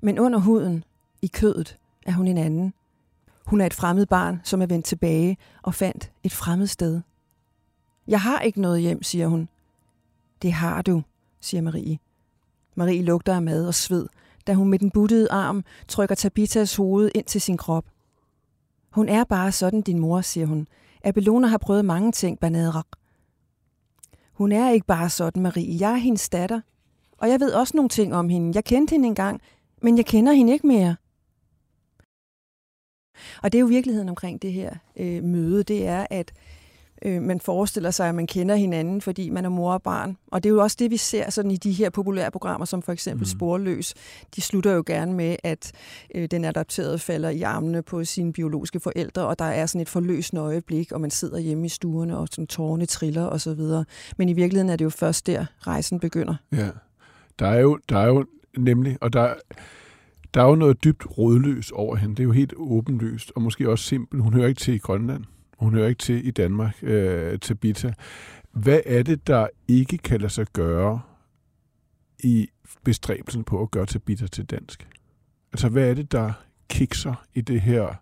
men 0.00 0.18
under 0.18 0.38
huden, 0.38 0.84
i 1.22 1.26
kødet, 1.26 1.78
er 2.06 2.12
hun 2.12 2.26
en 2.26 2.38
anden. 2.38 2.74
Hun 3.46 3.60
er 3.60 3.66
et 3.66 3.74
fremmed 3.74 4.06
barn, 4.06 4.40
som 4.44 4.62
er 4.62 4.66
vendt 4.66 4.86
tilbage 4.86 5.36
og 5.62 5.74
fandt 5.74 6.12
et 6.22 6.32
fremmed 6.32 6.66
sted. 6.66 7.00
Jeg 8.08 8.20
har 8.20 8.40
ikke 8.40 8.60
noget 8.60 8.80
hjem, 8.80 9.02
siger 9.02 9.28
hun. 9.28 9.48
Det 10.42 10.52
har 10.52 10.82
du, 10.82 11.02
siger 11.40 11.60
Marie. 11.60 11.98
Marie 12.74 13.02
lugter 13.02 13.34
af 13.34 13.42
mad 13.42 13.66
og 13.66 13.74
sved, 13.74 14.06
da 14.46 14.54
hun 14.54 14.68
med 14.68 14.78
den 14.78 14.90
buttede 14.90 15.30
arm 15.30 15.64
trykker 15.88 16.14
Tabitas 16.14 16.76
hoved 16.76 17.10
ind 17.14 17.24
til 17.24 17.40
sin 17.40 17.56
krop. 17.56 17.84
Hun 18.90 19.08
er 19.08 19.24
bare 19.24 19.52
sådan, 19.52 19.82
din 19.82 19.98
mor, 19.98 20.20
siger 20.20 20.46
hun. 20.46 20.68
Abelona 21.04 21.46
har 21.46 21.58
prøvet 21.58 21.84
mange 21.84 22.12
ting, 22.12 22.40
Banadrak. 22.40 22.88
Hun 24.32 24.52
er 24.52 24.70
ikke 24.70 24.86
bare 24.86 25.10
sådan, 25.10 25.42
Marie. 25.42 25.80
Jeg 25.80 25.92
er 25.92 25.96
hendes 25.96 26.28
datter. 26.28 26.60
Og 27.18 27.28
jeg 27.28 27.40
ved 27.40 27.52
også 27.52 27.76
nogle 27.76 27.88
ting 27.88 28.14
om 28.14 28.28
hende. 28.28 28.52
Jeg 28.54 28.64
kendte 28.64 28.90
hende 28.90 29.08
engang, 29.08 29.40
men 29.82 29.96
jeg 29.96 30.06
kender 30.06 30.32
hende 30.32 30.52
ikke 30.52 30.66
mere. 30.66 30.96
Og 33.42 33.52
det 33.52 33.58
er 33.58 33.60
jo 33.60 33.66
virkeligheden 33.66 34.08
omkring 34.08 34.42
det 34.42 34.52
her 34.52 34.74
øh, 34.96 35.24
møde, 35.24 35.62
det 35.62 35.86
er, 35.86 36.06
at 36.10 36.32
øh, 37.02 37.22
man 37.22 37.40
forestiller 37.40 37.90
sig, 37.90 38.08
at 38.08 38.14
man 38.14 38.26
kender 38.26 38.54
hinanden, 38.54 39.00
fordi 39.00 39.30
man 39.30 39.44
er 39.44 39.48
mor 39.48 39.72
og 39.72 39.82
barn. 39.82 40.16
Og 40.26 40.42
det 40.42 40.48
er 40.48 40.54
jo 40.54 40.62
også 40.62 40.76
det, 40.80 40.90
vi 40.90 40.96
ser 40.96 41.30
sådan 41.30 41.50
i 41.50 41.56
de 41.56 41.72
her 41.72 41.90
populære 41.90 42.30
programmer, 42.30 42.64
som 42.64 42.82
for 42.82 42.92
eksempel 42.92 43.22
mm. 43.22 43.38
Sporløs. 43.38 43.94
De 44.36 44.40
slutter 44.40 44.72
jo 44.72 44.82
gerne 44.86 45.12
med, 45.12 45.36
at 45.44 45.72
øh, 46.14 46.28
den 46.30 46.44
adopterede 46.44 46.98
falder 46.98 47.28
i 47.28 47.42
armene 47.42 47.82
på 47.82 48.04
sine 48.04 48.32
biologiske 48.32 48.80
forældre, 48.80 49.26
og 49.26 49.38
der 49.38 49.44
er 49.44 49.66
sådan 49.66 49.80
et 49.80 49.88
forløsende 49.88 50.42
øjeblik, 50.42 50.92
og 50.92 51.00
man 51.00 51.10
sidder 51.10 51.38
hjemme 51.38 51.66
i 51.66 51.68
stuerne, 51.68 52.18
og 52.18 52.28
sådan 52.30 52.46
tårne 52.46 52.86
triller 52.86 53.24
og 53.24 53.40
så 53.40 53.54
videre. 53.54 53.84
Men 54.16 54.28
i 54.28 54.32
virkeligheden 54.32 54.70
er 54.70 54.76
det 54.76 54.84
jo 54.84 54.90
først 54.90 55.26
der, 55.26 55.46
rejsen 55.60 56.00
begynder. 56.00 56.34
Ja, 56.52 56.68
der 57.38 57.46
er 57.46 57.60
jo, 57.60 57.78
der 57.88 57.98
er 57.98 58.06
jo 58.06 58.26
nemlig, 58.56 58.98
og 59.00 59.12
der, 59.12 59.34
der 60.34 60.42
er 60.42 60.48
jo 60.48 60.54
noget 60.54 60.84
dybt 60.84 61.18
rådløst 61.18 61.72
over 61.72 61.96
hende. 61.96 62.14
Det 62.14 62.20
er 62.20 62.24
jo 62.24 62.32
helt 62.32 62.54
åbenlyst, 62.56 63.32
og 63.36 63.42
måske 63.42 63.70
også 63.70 63.84
simpelt. 63.84 64.22
Hun 64.22 64.32
hører 64.34 64.46
ikke 64.46 64.60
til 64.60 64.74
i 64.74 64.78
Grønland. 64.78 65.24
Hun 65.58 65.74
hører 65.74 65.88
ikke 65.88 65.98
til 65.98 66.26
i 66.26 66.30
Danmark, 66.30 66.76
øh, 66.82 67.38
til 67.38 67.54
Bita. 67.54 67.92
Hvad 68.52 68.80
er 68.86 69.02
det, 69.02 69.26
der 69.26 69.46
ikke 69.68 69.98
kan 69.98 70.20
lade 70.20 70.32
sig 70.32 70.46
gøre 70.52 71.00
i 72.18 72.48
bestræbelsen 72.84 73.44
på 73.44 73.62
at 73.62 73.70
gøre 73.70 73.86
Tabita 73.86 74.26
til 74.26 74.44
dansk? 74.44 74.88
Altså, 75.52 75.68
hvad 75.68 75.90
er 75.90 75.94
det, 75.94 76.12
der 76.12 76.32
kikser 76.68 77.24
i 77.34 77.40
det 77.40 77.60
her, 77.60 77.94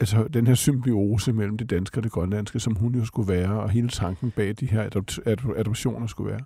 altså 0.00 0.28
den 0.28 0.46
her 0.46 0.54
symbiose 0.54 1.32
mellem 1.32 1.58
det 1.58 1.70
danske 1.70 1.98
og 1.98 2.02
det 2.02 2.12
grønlandske, 2.12 2.60
som 2.60 2.74
hun 2.74 2.94
jo 2.94 3.04
skulle 3.04 3.28
være, 3.28 3.60
og 3.60 3.70
hele 3.70 3.88
tanken 3.88 4.30
bag 4.30 4.54
de 4.60 4.66
her 4.66 4.82
adoptioner 5.56 6.06
skulle 6.06 6.30
være? 6.30 6.40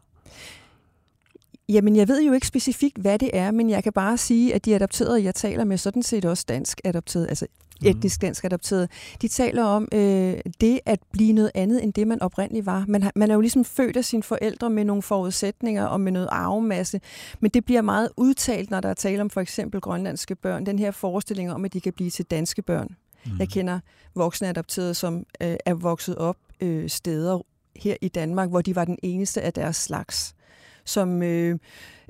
Jamen, 1.68 1.96
jeg 1.96 2.08
ved 2.08 2.22
jo 2.22 2.32
ikke 2.32 2.46
specifikt, 2.46 2.98
hvad 2.98 3.18
det 3.18 3.30
er, 3.32 3.50
men 3.50 3.70
jeg 3.70 3.82
kan 3.82 3.92
bare 3.92 4.18
sige, 4.18 4.54
at 4.54 4.64
de 4.64 4.74
adopterede, 4.74 5.24
jeg 5.24 5.34
taler 5.34 5.64
med, 5.64 5.78
sådan 5.78 6.02
set 6.02 6.24
også 6.24 6.44
dansk 6.48 6.80
adopteret, 6.84 7.28
altså 7.28 7.46
mm. 7.80 7.88
etnisk 7.88 8.22
dansk 8.22 8.44
adopteret, 8.44 8.90
de 9.22 9.28
taler 9.28 9.64
om 9.64 9.88
øh, 9.92 10.38
det 10.60 10.80
at 10.86 11.00
blive 11.12 11.32
noget 11.32 11.50
andet, 11.54 11.84
end 11.84 11.92
det 11.92 12.06
man 12.06 12.22
oprindeligt 12.22 12.66
var. 12.66 12.84
Man, 12.88 13.02
har, 13.02 13.12
man 13.16 13.30
er 13.30 13.34
jo 13.34 13.40
ligesom 13.40 13.64
født 13.64 13.96
af 13.96 14.04
sine 14.04 14.22
forældre 14.22 14.70
med 14.70 14.84
nogle 14.84 15.02
forudsætninger 15.02 15.84
og 15.84 16.00
med 16.00 16.12
noget 16.12 16.28
arvemasse, 16.32 17.00
men 17.40 17.50
det 17.50 17.64
bliver 17.64 17.82
meget 17.82 18.08
udtalt, 18.16 18.70
når 18.70 18.80
der 18.80 18.88
er 18.88 18.94
tale 18.94 19.20
om 19.20 19.30
for 19.30 19.40
eksempel 19.40 19.80
grønlandske 19.80 20.34
børn, 20.34 20.66
den 20.66 20.78
her 20.78 20.90
forestilling 20.90 21.52
om, 21.52 21.64
at 21.64 21.72
de 21.72 21.80
kan 21.80 21.92
blive 21.92 22.10
til 22.10 22.24
danske 22.24 22.62
børn. 22.62 22.96
Mm. 23.26 23.32
Jeg 23.38 23.48
kender 23.48 23.80
voksne 24.14 24.48
adopterede, 24.48 24.94
som 24.94 25.26
øh, 25.40 25.56
er 25.66 25.74
vokset 25.74 26.16
op 26.16 26.36
øh, 26.60 26.88
steder 26.88 27.38
her 27.76 27.96
i 28.00 28.08
Danmark, 28.08 28.48
hvor 28.48 28.60
de 28.60 28.76
var 28.76 28.84
den 28.84 28.98
eneste 29.02 29.42
af 29.42 29.52
deres 29.52 29.76
slags. 29.76 30.34
Som, 30.84 31.22
øh, 31.22 31.58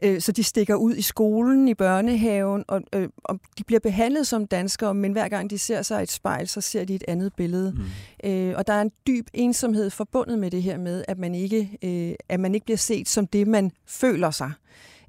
øh, 0.03 0.21
så 0.21 0.33
de 0.33 0.45
stikker 0.45 0.75
ud 0.75 0.95
i 0.95 1.03
skolen, 1.03 1.69
i 1.69 1.75
børnehaven, 1.75 2.65
og, 2.69 2.83
øh, 2.93 3.09
og 3.25 3.41
de 3.59 3.65
bliver 3.65 3.81
behandlet 3.81 4.27
som 4.27 4.47
danskere, 4.47 4.95
men 4.95 5.13
hver 5.13 5.29
gang 5.29 5.51
de 5.51 5.59
ser 5.59 5.83
sig 5.83 6.01
i 6.01 6.03
et 6.03 6.11
spejl, 6.11 6.49
så 6.49 6.61
ser 6.61 6.85
de 6.85 6.95
et 6.95 7.05
andet 7.09 7.33
billede. 7.37 7.73
Mm. 7.73 8.31
Øh, 8.31 8.55
og 8.57 8.67
der 8.67 8.73
er 8.73 8.83
en 8.83 8.91
dyb 9.07 9.27
ensomhed 9.35 9.91
forbundet 9.91 10.39
med 10.39 10.51
det 10.51 10.63
her 10.63 10.79
med, 10.79 11.05
at 11.09 11.19
man 11.19 11.35
ikke, 11.35 11.79
øh, 11.85 12.15
at 12.29 12.41
man 12.41 12.55
ikke 12.55 12.65
bliver 12.65 12.79
set 12.79 13.09
som 13.09 13.27
det, 13.27 13.49
man 13.49 13.73
føler 13.87 14.31
sig, 14.31 14.53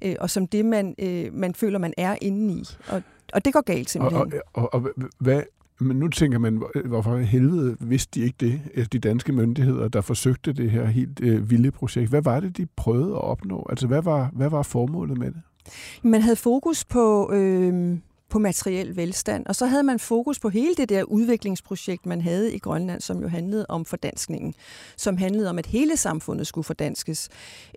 øh, 0.02 0.16
og 0.20 0.30
som 0.30 0.46
det, 0.46 0.64
man, 0.64 0.94
øh, 0.98 1.34
man 1.34 1.54
føler, 1.54 1.78
man 1.78 1.94
er 1.96 2.16
inde 2.20 2.54
i. 2.54 2.64
Og, 2.88 3.02
og 3.32 3.44
det 3.44 3.52
går 3.52 3.60
galt 3.60 3.90
simpelthen. 3.90 4.32
Og, 4.32 4.40
og, 4.54 4.74
og, 4.74 4.84
og 4.84 4.92
hvad, 5.18 5.42
men 5.80 5.96
nu 5.96 6.08
tænker 6.08 6.38
man, 6.38 6.62
hvorfor 6.84 7.16
helvede 7.16 7.76
vidste 7.80 8.20
de 8.20 8.24
ikke 8.24 8.36
det, 8.40 8.60
altså 8.74 8.88
de 8.92 8.98
danske 8.98 9.32
myndigheder, 9.32 9.88
der 9.88 10.00
forsøgte 10.00 10.52
det 10.52 10.70
her 10.70 10.86
helt 10.86 11.20
øh, 11.22 11.50
vilde 11.50 11.70
projekt. 11.70 12.08
Hvad 12.10 12.22
var 12.22 12.40
det, 12.40 12.56
de 12.56 12.66
prøvede 12.76 13.10
at 13.10 13.22
opnå? 13.22 13.66
Altså, 13.70 13.86
hvad 13.86 14.02
var, 14.02 14.30
hvad 14.32 14.50
var 14.50 14.62
formålet 14.62 15.18
med 15.18 15.26
det? 15.26 15.42
Man 16.02 16.22
havde 16.22 16.36
fokus 16.36 16.84
på, 16.84 17.32
øh, 17.32 17.98
på 18.28 18.38
materiel 18.38 18.96
velstand, 18.96 19.46
og 19.46 19.56
så 19.56 19.66
havde 19.66 19.82
man 19.82 19.98
fokus 19.98 20.38
på 20.38 20.48
hele 20.48 20.74
det 20.74 20.88
der 20.88 21.02
udviklingsprojekt, 21.02 22.06
man 22.06 22.20
havde 22.20 22.54
i 22.54 22.58
Grønland, 22.58 23.00
som 23.00 23.22
jo 23.22 23.28
handlede 23.28 23.66
om 23.68 23.84
fordanskningen, 23.84 24.54
som 24.96 25.16
handlede 25.16 25.50
om, 25.50 25.58
at 25.58 25.66
hele 25.66 25.96
samfundet 25.96 26.46
skulle 26.46 26.64
fordanskes. 26.64 27.28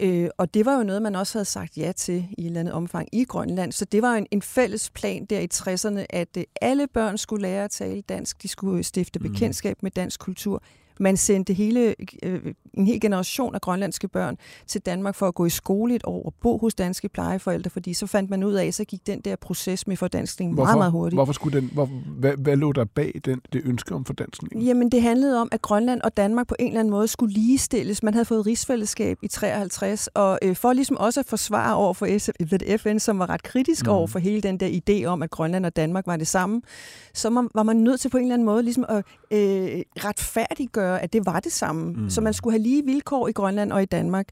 Øh, 0.02 0.30
og 0.38 0.54
det 0.54 0.66
var 0.66 0.78
jo 0.78 0.84
noget, 0.84 1.02
man 1.02 1.16
også 1.16 1.38
havde 1.38 1.46
sagt 1.46 1.78
ja 1.78 1.92
til 1.92 2.28
i 2.38 2.42
et 2.42 2.46
eller 2.46 2.60
andet 2.60 2.74
omfang 2.74 3.08
i 3.12 3.24
Grønland, 3.24 3.72
så 3.72 3.86
det 3.86 4.02
var 4.02 4.14
en, 4.14 4.28
en 4.32 4.42
fælles 4.42 4.90
plan 4.90 5.26
der 5.26 5.40
i 5.40 5.48
60'erne, 5.54 6.06
at 6.10 6.38
øh, 6.38 6.44
alle 6.62 6.88
børn 6.88 7.18
skulle 7.18 7.42
lære 7.42 7.64
at 7.64 7.72
tale 7.72 8.02
dansk, 8.02 8.44
de 8.44 8.48
skulle 8.48 8.84
stifte 8.84 9.20
mm. 9.20 9.32
bekendtskab 9.32 9.84
med 9.84 9.92
dansk 9.92 10.20
kultur, 10.20 10.64
man 11.00 11.18
sendte 11.18 11.54
hele, 11.54 11.96
øh, 12.24 12.54
en 12.74 12.88
hel 12.88 13.02
generation 13.02 13.56
af 13.56 13.62
grønlandske 13.62 14.08
børn 14.08 14.38
til 14.68 14.82
Danmark 14.82 15.16
for 15.16 15.28
at 15.28 15.36
gå 15.36 15.46
i 15.46 15.50
skole 15.50 15.96
et 15.96 16.02
år 16.06 16.26
og 16.26 16.34
bo 16.42 16.58
hos 16.58 16.76
danske 16.76 17.10
plejeforældre, 17.10 17.70
fordi 17.70 17.94
så 17.94 18.08
fandt 18.08 18.30
man 18.30 18.44
ud 18.44 18.54
af, 18.54 18.66
at 18.66 18.74
så 18.74 18.84
gik 18.84 19.08
den 19.08 19.22
der 19.22 19.36
proces 19.36 19.88
med 19.88 19.98
fordanskning 19.98 20.54
hvorfor, 20.54 20.66
meget, 20.66 20.78
meget 20.78 20.92
hurtigt. 20.92 21.18
Hvorfor 21.18 21.34
skulle 21.34 21.62
den, 21.62 21.70
hvor, 21.74 21.86
hvad, 22.20 22.34
hvad 22.38 22.56
lå 22.56 22.72
der 22.72 22.86
bag 22.86 23.22
den, 23.26 23.42
det 23.54 23.62
ønske 23.66 23.96
om 23.96 24.06
fordanskning? 24.06 24.64
Jamen, 24.64 24.92
det 24.92 25.02
handlede 25.02 25.42
om, 25.42 25.50
at 25.52 25.62
Grønland 25.62 26.02
og 26.02 26.18
Danmark 26.18 26.48
på 26.48 26.56
en 26.60 26.68
eller 26.68 26.80
anden 26.80 26.92
måde 26.92 27.08
skulle 27.08 27.34
ligestilles. 27.34 28.04
Man 28.04 28.14
havde 28.14 28.26
fået 28.26 28.46
rigsfællesskab 28.46 29.18
i 29.22 29.28
53, 29.28 30.08
og 30.08 30.40
øh, 30.42 30.56
for 30.56 30.74
ligesom 30.74 30.98
også 30.98 31.20
at 31.20 31.26
forsvare 31.26 31.76
over 31.76 31.94
for 31.94 32.06
FN, 32.78 33.00
som 33.00 33.20
var 33.20 33.30
ret 33.30 33.44
kritisk 33.44 33.86
mm. 33.86 33.92
over 33.92 34.08
for 34.08 34.20
hele 34.20 34.42
den 34.42 34.60
der 34.60 34.80
idé 34.90 35.06
om, 35.06 35.24
at 35.24 35.30
Grønland 35.30 35.66
og 35.66 35.76
Danmark 35.76 36.08
var 36.08 36.18
det 36.18 36.28
samme, 36.28 36.62
så 37.14 37.30
man, 37.30 37.50
var 37.56 37.64
man 37.64 37.78
nødt 37.78 38.00
til 38.00 38.10
på 38.10 38.18
en 38.18 38.24
eller 38.24 38.34
anden 38.34 38.46
måde 38.46 38.64
ligesom 38.64 38.86
at 38.90 39.06
øh, 39.32 39.82
retfærdiggøre 40.06 40.89
gøre, 40.90 41.02
at 41.02 41.14
det 41.14 41.26
var 41.26 41.40
det 41.40 41.52
samme. 41.52 41.94
Mm. 41.94 42.10
Så 42.10 42.22
man 42.22 42.34
skulle 42.34 42.54
have 42.54 42.64
lige 42.64 42.86
vilkår 42.86 43.28
i 43.28 43.32
Grønland 43.32 43.72
og 43.72 43.82
i 43.82 43.86
Danmark. 43.86 44.28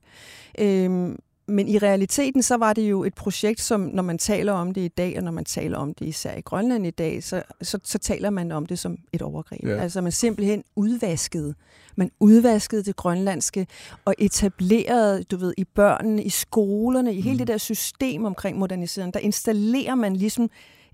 Øhm, 0.60 1.20
men 1.50 1.68
i 1.68 1.78
realiteten, 1.78 2.44
så 2.44 2.58
var 2.58 2.74
det 2.74 2.90
jo 2.90 3.04
et 3.04 3.14
projekt, 3.14 3.62
som 3.62 3.82
når 3.94 4.04
man 4.04 4.18
taler 4.18 4.54
om 4.54 4.74
det 4.74 4.82
i 4.82 4.88
dag, 4.88 5.18
og 5.18 5.24
når 5.24 5.32
man 5.32 5.46
taler 5.46 5.78
om 5.78 5.94
det 5.94 6.06
især 6.06 6.36
i 6.36 6.42
Grønland 6.42 6.88
i 6.88 6.92
dag, 6.92 7.24
så, 7.24 7.44
så, 7.62 7.80
så 7.84 7.98
taler 7.98 8.30
man 8.30 8.52
om 8.52 8.66
det 8.66 8.80
som 8.80 8.98
et 9.14 9.22
overgreb. 9.22 9.64
Ja. 9.64 9.78
Altså 9.78 10.02
man 10.02 10.12
simpelthen 10.12 10.64
udvaskede. 10.76 11.54
Man 11.96 12.12
udvaskede 12.20 12.84
det 12.84 12.96
grønlandske 12.96 13.68
og 14.06 14.16
etablerede, 14.18 15.24
du 15.24 15.38
ved, 15.38 15.54
i 15.58 15.64
børnene, 15.64 16.24
i 16.24 16.30
skolerne, 16.30 17.14
i 17.14 17.22
hele 17.22 17.34
mm. 17.34 17.38
det 17.38 17.48
der 17.48 17.58
system 17.58 18.26
omkring 18.26 18.58
modernisering, 18.58 19.14
der 19.14 19.20
installerer 19.20 19.96
man 19.96 20.16
ligesom 20.16 20.50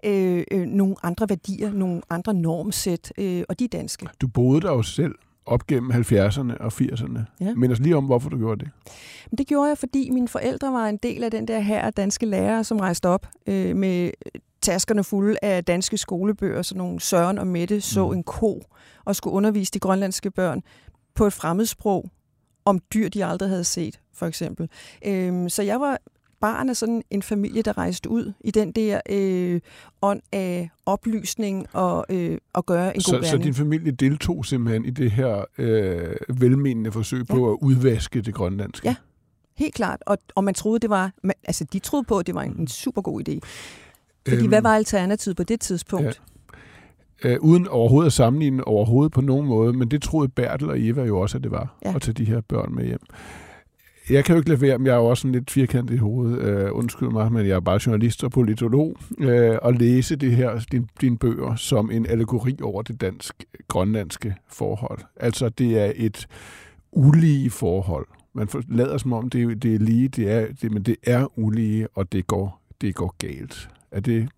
øh, 0.05 0.43
øh, 0.51 0.67
nogle 0.67 0.96
andre 1.03 1.29
værdier, 1.29 1.72
nogle 1.72 2.01
andre 2.10 2.34
normsæt, 2.34 3.13
øh, 3.17 3.43
og 3.50 3.60
de 3.60 3.67
danske. 3.67 4.08
Du 4.22 4.27
boede 4.27 4.62
der 4.62 4.72
jo 4.72 4.84
selv 4.84 5.15
op 5.46 5.68
gennem 5.68 5.92
70'erne 5.92 6.58
og 6.60 6.74
80'erne. 6.74 7.20
Ja. 7.42 7.54
Men 7.56 7.72
os 7.72 7.80
lige 7.80 7.98
om, 7.98 8.06
hvorfor 8.06 8.30
du 8.30 8.38
gjorde 8.38 8.66
det. 8.66 8.72
Det 9.38 9.48
gjorde 9.48 9.70
jeg, 9.70 9.78
fordi 9.78 10.10
mine 10.10 10.28
forældre 10.28 10.74
var 10.74 10.86
en 10.88 10.98
del 10.98 11.24
af 11.24 11.32
den 11.32 11.48
der 11.48 11.60
her 11.60 11.90
danske 11.90 12.26
lærere, 12.26 12.64
som 12.64 12.80
rejste 12.80 13.10
op 13.10 13.28
øh, 13.48 13.76
med 13.76 14.12
taskerne 14.62 15.04
fulde 15.04 15.38
af 15.42 15.66
danske 15.66 15.98
skolebøger, 15.98 16.62
så 16.62 16.78
nogle 16.78 17.00
Søren 17.00 17.40
og 17.40 17.48
Mette 17.48 17.82
så 17.82 18.08
mm. 18.08 18.14
en 18.14 18.24
ko 18.24 18.62
og 19.06 19.16
skulle 19.16 19.34
undervise 19.34 19.72
de 19.72 19.80
grønlandske 19.80 20.32
børn 20.32 20.62
på 21.16 21.26
et 21.28 21.34
fremmedsprog 21.34 22.10
om 22.66 22.80
dyr, 22.94 23.10
de 23.10 23.26
aldrig 23.26 23.50
havde 23.50 23.64
set, 23.64 24.00
for 24.14 24.26
eksempel. 24.26 24.70
Øhm, 25.06 25.50
så 25.50 25.64
jeg 25.64 25.80
var 25.80 25.98
barn 26.44 26.70
af 26.70 26.76
sådan 26.76 27.04
en 27.10 27.22
familie, 27.22 27.62
der 27.62 27.78
rejste 27.78 28.10
ud 28.10 28.34
i 28.42 28.52
den 28.52 28.72
der 28.72 29.02
øh, 29.10 29.62
ånd 30.02 30.22
af 30.32 30.70
oplysning 30.86 31.68
og 31.74 32.06
øh, 32.10 32.38
at 32.56 32.66
gøre 32.66 32.96
en 32.96 33.02
så, 33.02 33.12
god 33.12 33.22
værning. 33.22 33.44
Så 33.44 33.46
din 33.46 33.54
familie 33.54 33.92
deltog 33.92 34.46
simpelthen 34.46 34.86
i 34.86 34.90
det 34.90 35.12
her 35.12 35.46
øh, 35.58 36.16
velmenende 36.30 36.92
forsøg 36.92 37.26
ja. 37.30 37.36
på 37.36 37.52
at 37.52 37.58
udvaske 37.62 38.22
det 38.22 38.34
grønlandske? 38.34 38.88
Ja, 38.88 38.96
helt 39.56 39.76
klart. 39.76 40.04
Og, 40.06 40.18
og 40.36 40.44
man 40.44 40.54
troede, 40.54 40.80
det 40.80 40.90
var, 40.90 41.12
altså 41.44 41.64
de 41.74 41.80
troede 41.80 42.04
på, 42.04 42.18
at 42.18 42.28
det 42.28 42.36
var 42.36 42.42
en, 42.42 42.56
en 42.60 42.68
super 42.68 43.02
god 43.02 43.30
idé. 43.30 43.40
Fordi 44.28 44.42
øhm, 44.42 44.48
hvad 44.48 44.62
var 44.62 44.76
alternativet 44.76 45.38
på 45.38 45.44
det 45.44 45.60
tidspunkt? 45.60 46.22
Ja. 47.24 47.36
Uh, 47.36 47.44
uden 47.44 47.68
overhovedet 47.68 48.08
at 48.08 48.14
sammenligne 48.14 48.68
overhovedet 48.68 49.12
på 49.12 49.22
nogen 49.22 49.48
måde, 49.48 49.74
men 49.74 49.92
det 49.92 50.02
troede 50.02 50.30
Bertel 50.30 50.70
og 50.70 50.82
Eva 50.82 51.04
jo 51.04 51.20
også, 51.20 51.38
at 51.38 51.44
det 51.44 51.52
var, 51.52 51.78
ja. 51.86 51.96
at 51.96 52.02
tage 52.02 52.14
de 52.14 52.26
her 52.26 52.42
børn 52.42 52.76
med 52.76 52.86
hjem 52.86 53.02
jeg 54.10 54.26
kan 54.26 54.36
jo 54.36 54.40
ikke 54.40 54.50
lade 54.50 54.62
være, 54.62 54.78
men 54.78 54.88
jeg 54.88 54.94
er 54.94 54.98
jo 54.98 55.06
også 55.06 55.22
sådan 55.22 55.32
lidt 55.32 55.52
firkantet 55.52 55.96
i 55.96 55.98
hovedet, 55.98 56.40
øh, 56.40 56.70
undskyld 56.74 57.10
mig, 57.10 57.32
men 57.32 57.48
jeg 57.48 57.56
er 57.56 57.60
bare 57.60 57.80
journalist 57.86 58.24
og 58.24 58.32
politolog, 58.32 58.98
øh, 59.20 59.58
og 59.62 59.74
læse 59.74 60.16
det 60.16 60.36
her, 60.36 60.66
din, 60.72 60.90
dine 61.02 61.18
bøger 61.18 61.56
som 61.56 61.92
en 61.92 62.06
allegori 62.06 62.58
over 62.62 62.82
det 62.82 63.02
dansk-grønlandske 63.02 64.36
forhold. 64.48 65.00
Altså, 65.16 65.50
det 65.50 65.80
er 65.80 65.92
et 65.96 66.28
ulige 66.92 67.50
forhold. 67.50 68.08
Man 68.34 68.48
lader 68.70 68.98
som 68.98 69.14
om, 69.14 69.30
det, 69.30 69.64
det 69.64 69.76
er 69.76 69.80
lige, 69.80 70.08
det 70.08 70.32
er, 70.32 70.48
det, 70.62 70.72
men 70.72 70.84
det 70.84 70.96
er 71.04 71.40
ulige, 71.40 71.88
og 71.88 72.12
det 72.12 72.28
går, 72.28 72.62
det 72.82 72.96
går 72.96 73.16
galt. 73.18 73.70
Er 73.92 74.00
det... 74.00 74.30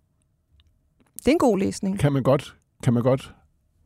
Det 1.17 1.27
er 1.27 1.31
en 1.31 1.39
god 1.39 1.59
læsning. 1.59 1.99
Kan 1.99 2.13
man 2.13 2.23
godt, 2.23 2.55
kan 2.83 2.93
man 2.93 3.03
godt 3.03 3.33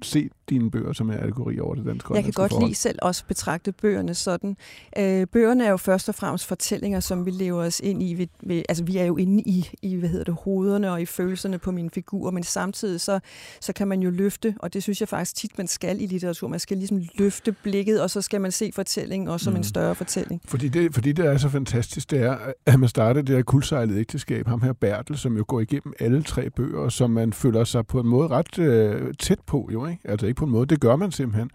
se 0.02 0.30
dine 0.50 0.72
bøger 0.72 0.94
som 0.94 1.10
en 1.10 1.18
allegori 1.18 1.60
over 1.60 1.76
det 1.76 1.86
danske 1.86 2.14
Jeg 2.16 2.24
kan 2.24 2.34
godt 2.34 2.52
forhold. 2.52 2.68
lide 2.68 2.76
selv 2.76 3.00
også 3.02 3.26
betragte 3.26 3.72
bøgerne 3.72 4.14
sådan. 4.14 4.58
Øh, 4.98 5.28
bøgerne 5.28 5.66
er 5.66 5.70
jo 5.70 5.78
først 5.78 6.10
og 6.10 6.16
fremmest 6.16 6.46
fortællinger, 6.46 7.00
som 7.00 7.26
vi 7.26 7.32
lever 7.32 7.64
os 7.64 7.80
ind 7.84 8.04
i. 8.04 8.14
Ved, 8.14 8.28
ved, 8.44 8.64
altså 8.70 8.84
vi 8.84 8.98
er 8.98 9.06
jo 9.06 9.18
inde 9.18 9.44
i, 9.44 9.70
i 9.82 9.96
hvad 9.96 10.10
hedder 10.10 10.26
det, 10.26 10.36
hovederne 10.44 10.92
og 10.92 11.02
i 11.02 11.06
følelserne 11.06 11.58
på 11.58 11.72
mine 11.72 11.90
figurer, 11.90 12.32
men 12.32 12.44
samtidig 12.44 13.02
så, 13.02 13.20
så 13.62 13.74
kan 13.74 13.88
man 13.88 14.02
jo 14.02 14.10
løfte, 14.10 14.56
og 14.60 14.74
det 14.74 14.84
synes 14.84 15.00
jeg 15.00 15.08
faktisk 15.08 15.36
tit, 15.36 15.58
man 15.58 15.68
skal 15.68 16.02
i 16.02 16.06
litteratur. 16.06 16.48
Man 16.48 16.60
skal 16.60 16.78
ligesom 16.78 17.02
løfte 17.16 17.52
blikket, 17.52 18.02
og 18.02 18.10
så 18.10 18.22
skal 18.22 18.42
man 18.42 18.52
se 18.52 18.72
fortællingen 18.76 19.28
også 19.28 19.44
som 19.44 19.54
mm. 19.54 19.58
en 19.58 19.64
større 19.64 19.96
fortælling. 19.96 20.42
Fordi 20.46 20.68
det, 20.70 20.94
fordi 20.94 21.12
det 21.12 21.26
er 21.26 21.38
så 21.38 21.50
fantastisk, 21.50 22.12
det 22.12 22.22
er, 22.22 22.38
at 22.66 22.80
man 22.80 22.90
starter 22.90 23.22
det 23.22 23.36
her 23.36 23.44
kuldsejlede 23.44 24.00
ægteskab. 24.00 24.48
Ham 24.48 24.62
her 24.62 24.74
Bertel, 24.74 25.18
som 25.18 25.38
jo 25.38 25.46
går 25.48 25.60
igennem 25.60 25.94
alle 26.00 26.24
tre 26.24 26.50
bøger, 26.50 26.90
som 26.90 27.12
man 27.12 27.34
føler 27.34 27.64
sig 27.64 27.88
på 27.88 28.00
en 28.00 28.08
måde 28.08 28.28
ret 28.28 28.60
øh, 28.60 29.14
tæt 29.20 29.40
på, 29.48 29.70
jo 29.74 29.86
ikke? 29.86 30.02
Altså 30.06 30.28
ikke 30.28 30.39
på 30.40 30.46
en 30.46 30.52
måde, 30.52 30.66
det 30.66 30.82
gør 30.82 30.96
man 30.96 31.12
simpelthen. 31.12 31.50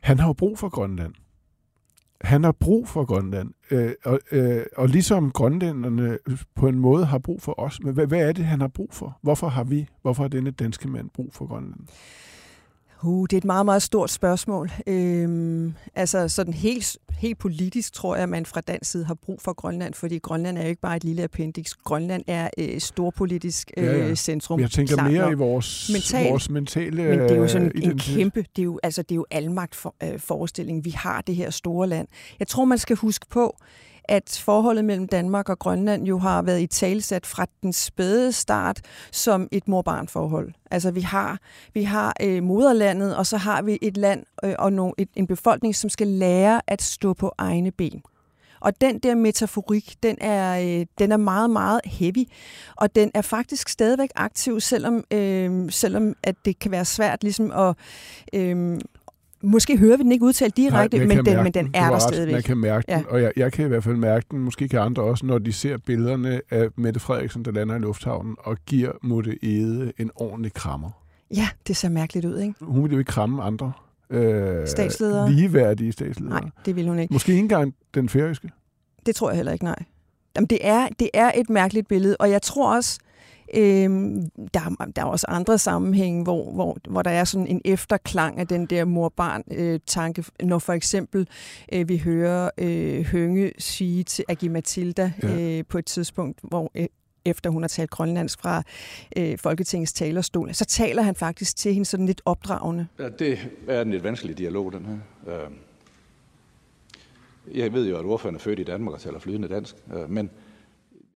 Han 0.00 0.18
har 0.18 0.26
jo 0.26 0.32
brug 0.32 0.58
for 0.58 0.68
Grønland. 0.68 1.14
Han 2.20 2.44
har 2.44 2.52
brug 2.52 2.88
for 2.88 3.04
Grønland. 3.04 3.50
Øh, 3.70 3.92
og, 4.04 4.20
øh, 4.32 4.62
og 4.76 4.88
ligesom 4.88 5.30
grønlænderne 5.30 6.18
på 6.54 6.68
en 6.68 6.78
måde 6.78 7.04
har 7.04 7.18
brug 7.18 7.42
for 7.42 7.60
os. 7.60 7.82
Men 7.82 7.94
hvad, 7.94 8.06
hvad 8.06 8.28
er 8.28 8.32
det, 8.32 8.44
han 8.44 8.60
har 8.60 8.68
brug 8.68 8.88
for? 8.92 9.18
Hvorfor 9.22 9.48
har 9.48 9.64
vi, 9.64 9.88
hvorfor 10.02 10.22
har 10.22 10.28
denne 10.28 10.50
danske 10.50 10.88
mand 10.88 11.10
brug 11.10 11.34
for 11.34 11.46
Grønland? 11.46 11.80
Uh, 13.02 13.26
det 13.30 13.32
er 13.32 13.38
et 13.38 13.44
meget, 13.44 13.64
meget 13.64 13.82
stort 13.82 14.10
spørgsmål. 14.10 14.70
Øhm, 14.86 15.74
altså 15.94 16.28
sådan 16.28 16.52
helt, 16.52 16.96
helt 17.18 17.38
politisk 17.38 17.92
tror 17.92 18.14
jeg, 18.14 18.22
at 18.22 18.28
man 18.28 18.46
fra 18.46 18.60
dansk 18.60 18.90
side 18.90 19.04
har 19.04 19.14
brug 19.14 19.40
for 19.42 19.52
Grønland, 19.52 19.94
fordi 19.94 20.18
Grønland 20.18 20.58
er 20.58 20.62
jo 20.62 20.68
ikke 20.68 20.80
bare 20.80 20.96
et 20.96 21.04
lille 21.04 21.22
appendix. 21.22 21.72
Grønland 21.84 22.24
er 22.26 22.50
et 22.58 22.74
øh, 22.74 22.80
storpolitisk 22.80 23.70
øh, 23.76 23.84
ja, 23.84 24.06
ja. 24.06 24.14
centrum. 24.14 24.60
Jeg 24.60 24.70
tænker 24.70 24.94
Klar 24.94 25.08
mere 25.08 25.22
nok. 25.22 25.32
i 25.32 25.34
vores, 25.34 25.90
Mental, 25.92 26.28
vores 26.28 26.50
mentale 26.50 27.02
Men 27.02 27.18
det 27.18 27.30
er 27.30 27.36
jo 27.36 27.48
sådan 27.48 27.72
identitet. 27.74 28.12
en 28.12 28.16
kæmpe, 28.16 28.44
det 28.56 28.62
er 28.62 28.64
jo, 28.64 28.80
altså, 28.82 29.02
det 29.02 29.10
er 29.10 29.16
jo 29.16 29.26
almagt 29.30 29.74
for, 29.74 29.94
øh, 30.02 30.20
forestilling. 30.20 30.84
Vi 30.84 30.90
har 30.90 31.20
det 31.20 31.36
her 31.36 31.50
store 31.50 31.86
land. 31.86 32.08
Jeg 32.38 32.48
tror, 32.48 32.64
man 32.64 32.78
skal 32.78 32.96
huske 32.96 33.26
på, 33.30 33.56
at 34.08 34.42
forholdet 34.44 34.84
mellem 34.84 35.08
Danmark 35.08 35.48
og 35.48 35.58
Grønland 35.58 36.04
jo 36.04 36.18
har 36.18 36.42
været 36.42 36.60
i 36.60 36.66
talsat 36.66 37.26
fra 37.26 37.46
den 37.62 37.72
spæde 37.72 38.32
start 38.32 38.80
som 39.12 39.48
et 39.52 39.68
mor-barn-forhold. 39.68 40.52
Altså 40.70 40.90
vi 40.90 41.00
har, 41.00 41.38
vi 41.74 41.82
har 41.82 42.16
øh, 42.22 42.42
moderlandet, 42.42 43.16
og 43.16 43.26
så 43.26 43.36
har 43.36 43.62
vi 43.62 43.78
et 43.82 43.96
land 43.96 44.24
øh, 44.44 44.54
og 44.58 44.72
no, 44.72 44.92
et, 44.98 45.08
en 45.16 45.26
befolkning, 45.26 45.76
som 45.76 45.90
skal 45.90 46.06
lære 46.06 46.60
at 46.66 46.82
stå 46.82 47.12
på 47.12 47.32
egne 47.38 47.70
ben. 47.70 48.02
Og 48.60 48.80
den 48.80 48.98
der 48.98 49.14
metaforik, 49.14 49.94
den 50.02 50.16
er, 50.20 50.60
øh, 50.60 50.86
den 50.98 51.12
er 51.12 51.16
meget, 51.16 51.50
meget 51.50 51.80
heavy, 51.84 52.28
og 52.76 52.94
den 52.94 53.10
er 53.14 53.22
faktisk 53.22 53.68
stadigvæk 53.68 54.10
aktiv, 54.14 54.60
selvom, 54.60 55.04
øh, 55.10 55.70
selvom 55.70 56.14
at 56.22 56.34
det 56.44 56.58
kan 56.58 56.70
være 56.70 56.84
svært 56.84 57.22
ligesom 57.22 57.52
at, 57.52 57.76
øh, 58.32 58.80
Måske 59.42 59.78
hører 59.78 59.96
vi 59.96 60.02
den 60.02 60.12
ikke 60.12 60.24
udtalt 60.24 60.56
direkte, 60.56 60.98
Nej, 60.98 61.06
men, 61.06 61.26
den, 61.26 61.42
men 61.42 61.54
den 61.54 61.70
er 61.74 61.90
der 61.90 61.98
stadigvæk. 61.98 62.32
Man 62.32 62.42
kan 62.42 62.56
mærke 62.56 62.84
ja. 62.88 62.96
den, 62.96 63.04
og 63.08 63.22
jeg, 63.22 63.32
jeg 63.36 63.52
kan 63.52 63.64
i 63.64 63.68
hvert 63.68 63.84
fald 63.84 63.96
mærke 63.96 64.26
den, 64.30 64.38
måske 64.38 64.68
kan 64.68 64.80
andre 64.80 65.02
også, 65.02 65.26
når 65.26 65.38
de 65.38 65.52
ser 65.52 65.76
billederne 65.76 66.40
af 66.50 66.68
Mette 66.76 67.00
Frederiksen, 67.00 67.44
der 67.44 67.50
lander 67.50 67.76
i 67.76 67.78
lufthavnen, 67.78 68.36
og 68.38 68.56
giver 68.66 68.92
Mutte 69.02 69.44
Ede 69.44 69.92
en 69.98 70.10
ordentlig 70.14 70.52
krammer. 70.52 70.90
Ja, 71.36 71.48
det 71.66 71.76
ser 71.76 71.88
mærkeligt 71.88 72.26
ud, 72.26 72.38
ikke? 72.38 72.54
Hun 72.60 72.84
vil 72.84 72.92
jo 72.92 72.98
ikke 72.98 73.08
kramme 73.08 73.42
andre 73.42 73.72
øh, 74.10 74.68
statsledere. 74.68 75.32
ligeværdige 75.32 75.92
statsledere. 75.92 76.40
Nej, 76.40 76.50
det 76.66 76.76
vil 76.76 76.88
hun 76.88 76.98
ikke. 76.98 77.12
Måske 77.12 77.32
ikke 77.32 77.42
engang 77.42 77.74
den 77.94 78.08
færøske? 78.08 78.50
Det 79.06 79.14
tror 79.14 79.30
jeg 79.30 79.36
heller 79.36 79.52
ikke, 79.52 79.64
nej. 79.64 79.84
Jamen, 80.36 80.46
det, 80.46 80.58
er, 80.60 80.88
det 80.98 81.10
er 81.14 81.30
et 81.34 81.50
mærkeligt 81.50 81.88
billede, 81.88 82.16
og 82.20 82.30
jeg 82.30 82.42
tror 82.42 82.76
også, 82.76 82.98
Øhm, 83.54 84.30
der, 84.54 84.90
der 84.96 85.02
er 85.02 85.06
også 85.06 85.26
andre 85.28 85.58
sammenhænge, 85.58 86.22
hvor, 86.22 86.52
hvor, 86.52 86.76
hvor 86.88 87.02
der 87.02 87.10
er 87.10 87.24
sådan 87.24 87.46
en 87.46 87.60
efterklang 87.64 88.38
af 88.38 88.46
den 88.46 88.66
der 88.66 88.84
mor-barn-tanke, 88.84 90.24
øh, 90.40 90.46
når 90.46 90.58
for 90.58 90.72
eksempel 90.72 91.28
øh, 91.72 91.88
vi 91.88 91.96
hører 91.98 92.50
øh, 92.58 93.04
Hønge 93.04 93.52
sige 93.58 94.04
til 94.04 94.24
Agi 94.28 94.48
Matilda 94.48 95.12
ja. 95.22 95.58
øh, 95.58 95.64
på 95.68 95.78
et 95.78 95.86
tidspunkt, 95.86 96.40
hvor 96.42 96.70
øh, 96.74 96.86
efter 97.24 97.50
hun 97.50 97.62
har 97.62 97.68
talt 97.68 97.90
grønlandsk 97.90 98.40
fra 98.40 98.62
øh, 99.16 99.38
Folketingets 99.38 99.92
talerstol, 99.92 100.54
så 100.54 100.64
taler 100.64 101.02
han 101.02 101.14
faktisk 101.14 101.56
til 101.56 101.72
hende 101.74 101.84
sådan 101.86 102.06
lidt 102.06 102.22
opdragende. 102.24 102.86
Ja, 102.98 103.08
det 103.08 103.38
er 103.68 103.82
en 103.82 103.90
lidt 103.90 104.04
vanskelig 104.04 104.38
dialog, 104.38 104.72
den 104.72 104.86
her. 104.86 104.98
Øh, 105.34 105.50
jeg 107.54 107.72
ved 107.72 107.88
jo, 107.88 107.98
at 107.98 108.04
ordføreren 108.04 108.36
er 108.36 108.40
født 108.40 108.58
i 108.58 108.64
Danmark 108.64 108.94
og 108.94 109.00
taler 109.00 109.18
flydende 109.18 109.48
dansk, 109.48 109.76
øh, 109.94 110.10
men 110.10 110.30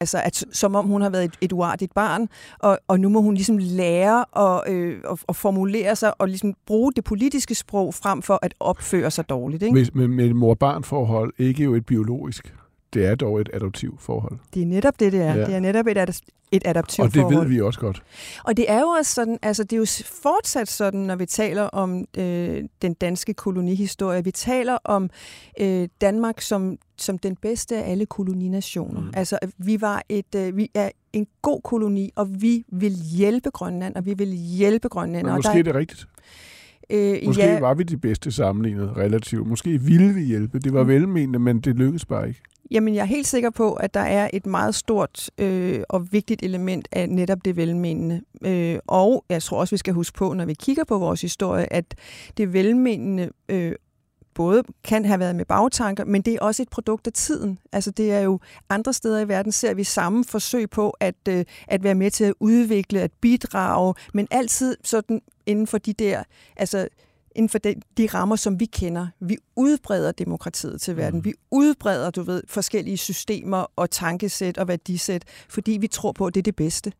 Altså, 0.00 0.22
at, 0.24 0.44
som 0.52 0.74
om 0.74 0.86
hun 0.86 1.02
har 1.02 1.10
været 1.10 1.24
et, 1.24 1.36
et 1.40 1.52
uartigt 1.52 1.94
barn, 1.94 2.28
og, 2.58 2.78
og 2.88 3.00
nu 3.00 3.08
må 3.08 3.20
hun 3.20 3.34
ligesom 3.34 3.58
lære 3.58 4.24
at, 4.36 4.72
øh, 4.72 5.00
at, 5.10 5.24
at 5.28 5.36
formulere 5.36 5.96
sig 5.96 6.20
og 6.20 6.28
ligesom 6.28 6.54
bruge 6.66 6.92
det 6.92 7.04
politiske 7.04 7.54
sprog 7.54 7.94
frem 7.94 8.22
for 8.22 8.38
at 8.42 8.54
opføre 8.60 9.10
sig 9.10 9.28
dårligt. 9.28 9.62
Ikke? 9.62 9.74
Med, 9.74 9.86
med, 9.94 10.08
men 10.08 10.36
mor-barn-forhold, 10.36 11.32
ikke 11.38 11.64
jo 11.64 11.74
et 11.74 11.86
biologisk 11.86 12.54
det 12.94 13.06
er 13.06 13.14
dog 13.14 13.40
et 13.40 13.50
adoptivt 13.52 14.02
forhold. 14.02 14.38
Det 14.54 14.62
er 14.62 14.66
netop 14.66 15.00
det, 15.00 15.12
det 15.12 15.20
er. 15.20 15.34
Ja. 15.34 15.46
Det 15.46 15.54
er 15.54 15.60
netop 15.60 15.86
et, 15.86 15.98
ad- 15.98 16.22
et 16.52 16.62
adoptivt 16.64 16.96
forhold. 16.96 17.08
Og 17.08 17.14
det 17.14 17.22
forhold. 17.22 17.48
ved 17.48 17.54
vi 17.54 17.60
også 17.60 17.80
godt. 17.80 18.02
Og 18.44 18.56
det 18.56 18.70
er 18.70 18.80
jo 18.80 18.86
også 18.86 19.14
sådan, 19.14 19.38
altså 19.42 19.64
det 19.64 19.72
er 19.72 19.76
jo 19.76 19.86
fortsat 20.22 20.68
sådan, 20.68 21.00
når 21.00 21.16
vi 21.16 21.26
taler 21.26 21.62
om 21.62 22.04
øh, 22.18 22.64
den 22.82 22.94
danske 22.94 23.34
kolonihistorie. 23.34 24.24
Vi 24.24 24.30
taler 24.30 24.78
om 24.84 25.10
øh, 25.60 25.88
Danmark 26.00 26.40
som, 26.40 26.76
som 26.96 27.18
den 27.18 27.36
bedste 27.36 27.76
af 27.76 27.90
alle 27.90 28.06
koloninationer. 28.06 29.00
Mm. 29.00 29.10
Altså 29.14 29.38
vi 29.58 29.80
var 29.80 30.02
et, 30.08 30.34
øh, 30.36 30.56
vi 30.56 30.70
er 30.74 30.90
en 31.12 31.26
god 31.42 31.60
koloni, 31.64 32.10
og 32.16 32.42
vi 32.42 32.64
vil 32.72 32.92
hjælpe 32.92 33.50
Grønland, 33.50 33.96
og 33.96 34.06
vi 34.06 34.14
vil 34.14 34.28
hjælpe 34.32 34.88
Grønland. 34.88 35.26
Men 35.26 35.34
måske 35.34 35.48
og 35.48 35.54
der, 35.54 35.58
er 35.58 35.62
det 35.62 35.74
rigtigt. 35.74 36.06
Øh, 36.90 37.18
Måske 37.26 37.42
ja, 37.42 37.60
var 37.60 37.74
vi 37.74 37.82
de 37.82 37.96
bedste 37.96 38.32
sammenlignet 38.32 38.96
relativt. 38.96 39.46
Måske 39.46 39.80
ville 39.80 40.14
vi 40.14 40.20
hjælpe. 40.22 40.58
Det 40.58 40.72
var 40.72 40.82
mm. 40.82 40.88
velmenende, 40.88 41.38
men 41.38 41.60
det 41.60 41.76
lykkedes 41.76 42.04
bare 42.04 42.28
ikke. 42.28 42.40
Jamen, 42.70 42.94
jeg 42.94 43.00
er 43.00 43.06
helt 43.06 43.26
sikker 43.26 43.50
på, 43.50 43.72
at 43.72 43.94
der 43.94 44.00
er 44.00 44.30
et 44.32 44.46
meget 44.46 44.74
stort 44.74 45.30
øh, 45.38 45.82
og 45.88 46.12
vigtigt 46.12 46.42
element 46.42 46.88
af 46.92 47.08
netop 47.08 47.38
det 47.44 47.56
velmenende. 47.56 48.22
Øh, 48.44 48.78
og 48.86 49.24
jeg 49.28 49.42
tror 49.42 49.60
også, 49.60 49.74
vi 49.74 49.78
skal 49.78 49.94
huske 49.94 50.18
på, 50.18 50.32
når 50.32 50.44
vi 50.44 50.54
kigger 50.54 50.84
på 50.84 50.98
vores 50.98 51.20
historie, 51.20 51.72
at 51.72 51.94
det 52.36 52.52
velmenende 52.52 53.30
øh, 53.48 53.72
både 54.34 54.62
kan 54.84 55.04
have 55.04 55.20
været 55.20 55.36
med 55.36 55.44
bagtanker, 55.44 56.04
men 56.04 56.22
det 56.22 56.34
er 56.34 56.40
også 56.40 56.62
et 56.62 56.68
produkt 56.68 57.06
af 57.06 57.12
tiden. 57.12 57.58
Altså 57.72 57.90
det 57.90 58.12
er 58.12 58.20
jo 58.20 58.40
andre 58.70 58.92
steder 58.92 59.20
i 59.20 59.28
verden, 59.28 59.52
ser 59.52 59.74
vi 59.74 59.84
samme 59.84 60.24
forsøg 60.24 60.70
på 60.70 60.90
at, 60.90 61.14
øh, 61.28 61.44
at 61.68 61.82
være 61.82 61.94
med 61.94 62.10
til 62.10 62.24
at 62.24 62.34
udvikle, 62.40 63.00
at 63.00 63.10
bidrage, 63.20 63.94
men 64.14 64.28
altid 64.30 64.76
sådan 64.84 65.20
inden 65.46 65.66
for 65.66 65.78
de 65.78 65.92
der, 65.92 66.22
altså 66.56 66.88
inden 67.38 67.48
for 67.48 67.58
de, 67.58 67.74
de 67.98 68.06
rammer, 68.06 68.36
som 68.36 68.60
vi 68.60 68.64
kender. 68.64 69.06
Vi 69.20 69.36
udbreder 69.56 70.12
demokratiet 70.12 70.80
til 70.80 70.96
verden. 70.96 71.18
Mm. 71.18 71.24
Vi 71.24 71.32
udbreder, 71.50 72.10
du 72.10 72.22
ved, 72.22 72.42
forskellige 72.48 72.96
systemer 72.96 73.66
og 73.76 73.90
tankesæt 73.90 74.58
og 74.58 74.68
værdisæt, 74.68 75.22
fordi 75.48 75.78
vi 75.80 75.86
tror 75.86 76.12
på, 76.12 76.26
at 76.26 76.34
det 76.34 76.40
er 76.40 76.42
det 76.42 76.56
bedste. 76.56 76.92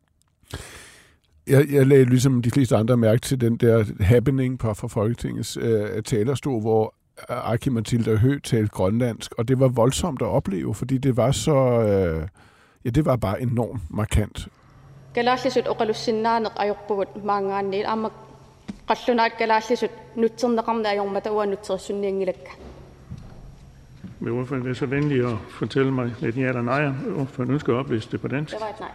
Jeg, 1.47 1.71
jeg 1.71 1.87
lagde 1.87 2.05
ligesom 2.05 2.41
de 2.41 2.51
fleste 2.51 2.75
andre 2.75 2.97
mærke 2.97 3.21
til 3.21 3.41
den 3.41 3.57
der 3.57 3.85
happening 3.99 4.59
på, 4.59 4.73
fra 4.73 4.87
Folketingets 4.87 5.57
øh, 5.61 6.03
talerstol, 6.03 6.61
hvor 6.61 6.95
Aki 7.29 7.69
Mathilda 7.69 8.15
Hø 8.15 8.39
talte 8.39 8.69
grønlandsk, 8.69 9.33
og 9.37 9.47
det 9.47 9.59
var 9.59 9.67
voldsomt 9.67 10.21
at 10.21 10.27
opleve, 10.27 10.75
fordi 10.75 10.97
det 10.97 11.17
var 11.17 11.31
så... 11.31 11.55
Øh, 11.55 12.27
ja, 12.85 12.89
det 12.89 13.05
var 13.05 13.15
bare 13.15 13.41
enormt 13.41 13.81
markant. 13.89 14.47
Galaslisut 15.13 15.67
oqalussinnaanaq 15.67 16.51
ajorpugut 16.55 17.23
maangaanniit 17.23 17.85
amak 17.85 18.11
qallunaat 18.89 19.37
kalaallisut 19.37 19.91
nutserneqarna 20.15 20.89
ajormata 20.89 21.29
uanutsersunniangilakka. 21.31 22.51
Vil 24.19 24.31
ordføreren 24.31 24.65
være 24.65 24.75
så 24.75 24.85
venlig 24.85 25.25
at 25.25 25.37
fortælle 25.49 25.91
mig 25.91 26.13
lidt 26.19 26.37
ja 26.37 26.47
eller 26.47 26.61
nej? 26.61 26.85
Ordføreren 27.19 27.53
ønsker 27.53 27.73
at 27.73 27.79
oplæse 27.79 28.11
det 28.11 28.21
på 28.21 28.27
dansk. 28.27 28.53
Det 28.53 28.61
var 28.61 28.69
et 28.69 28.79
nej. 28.79 28.91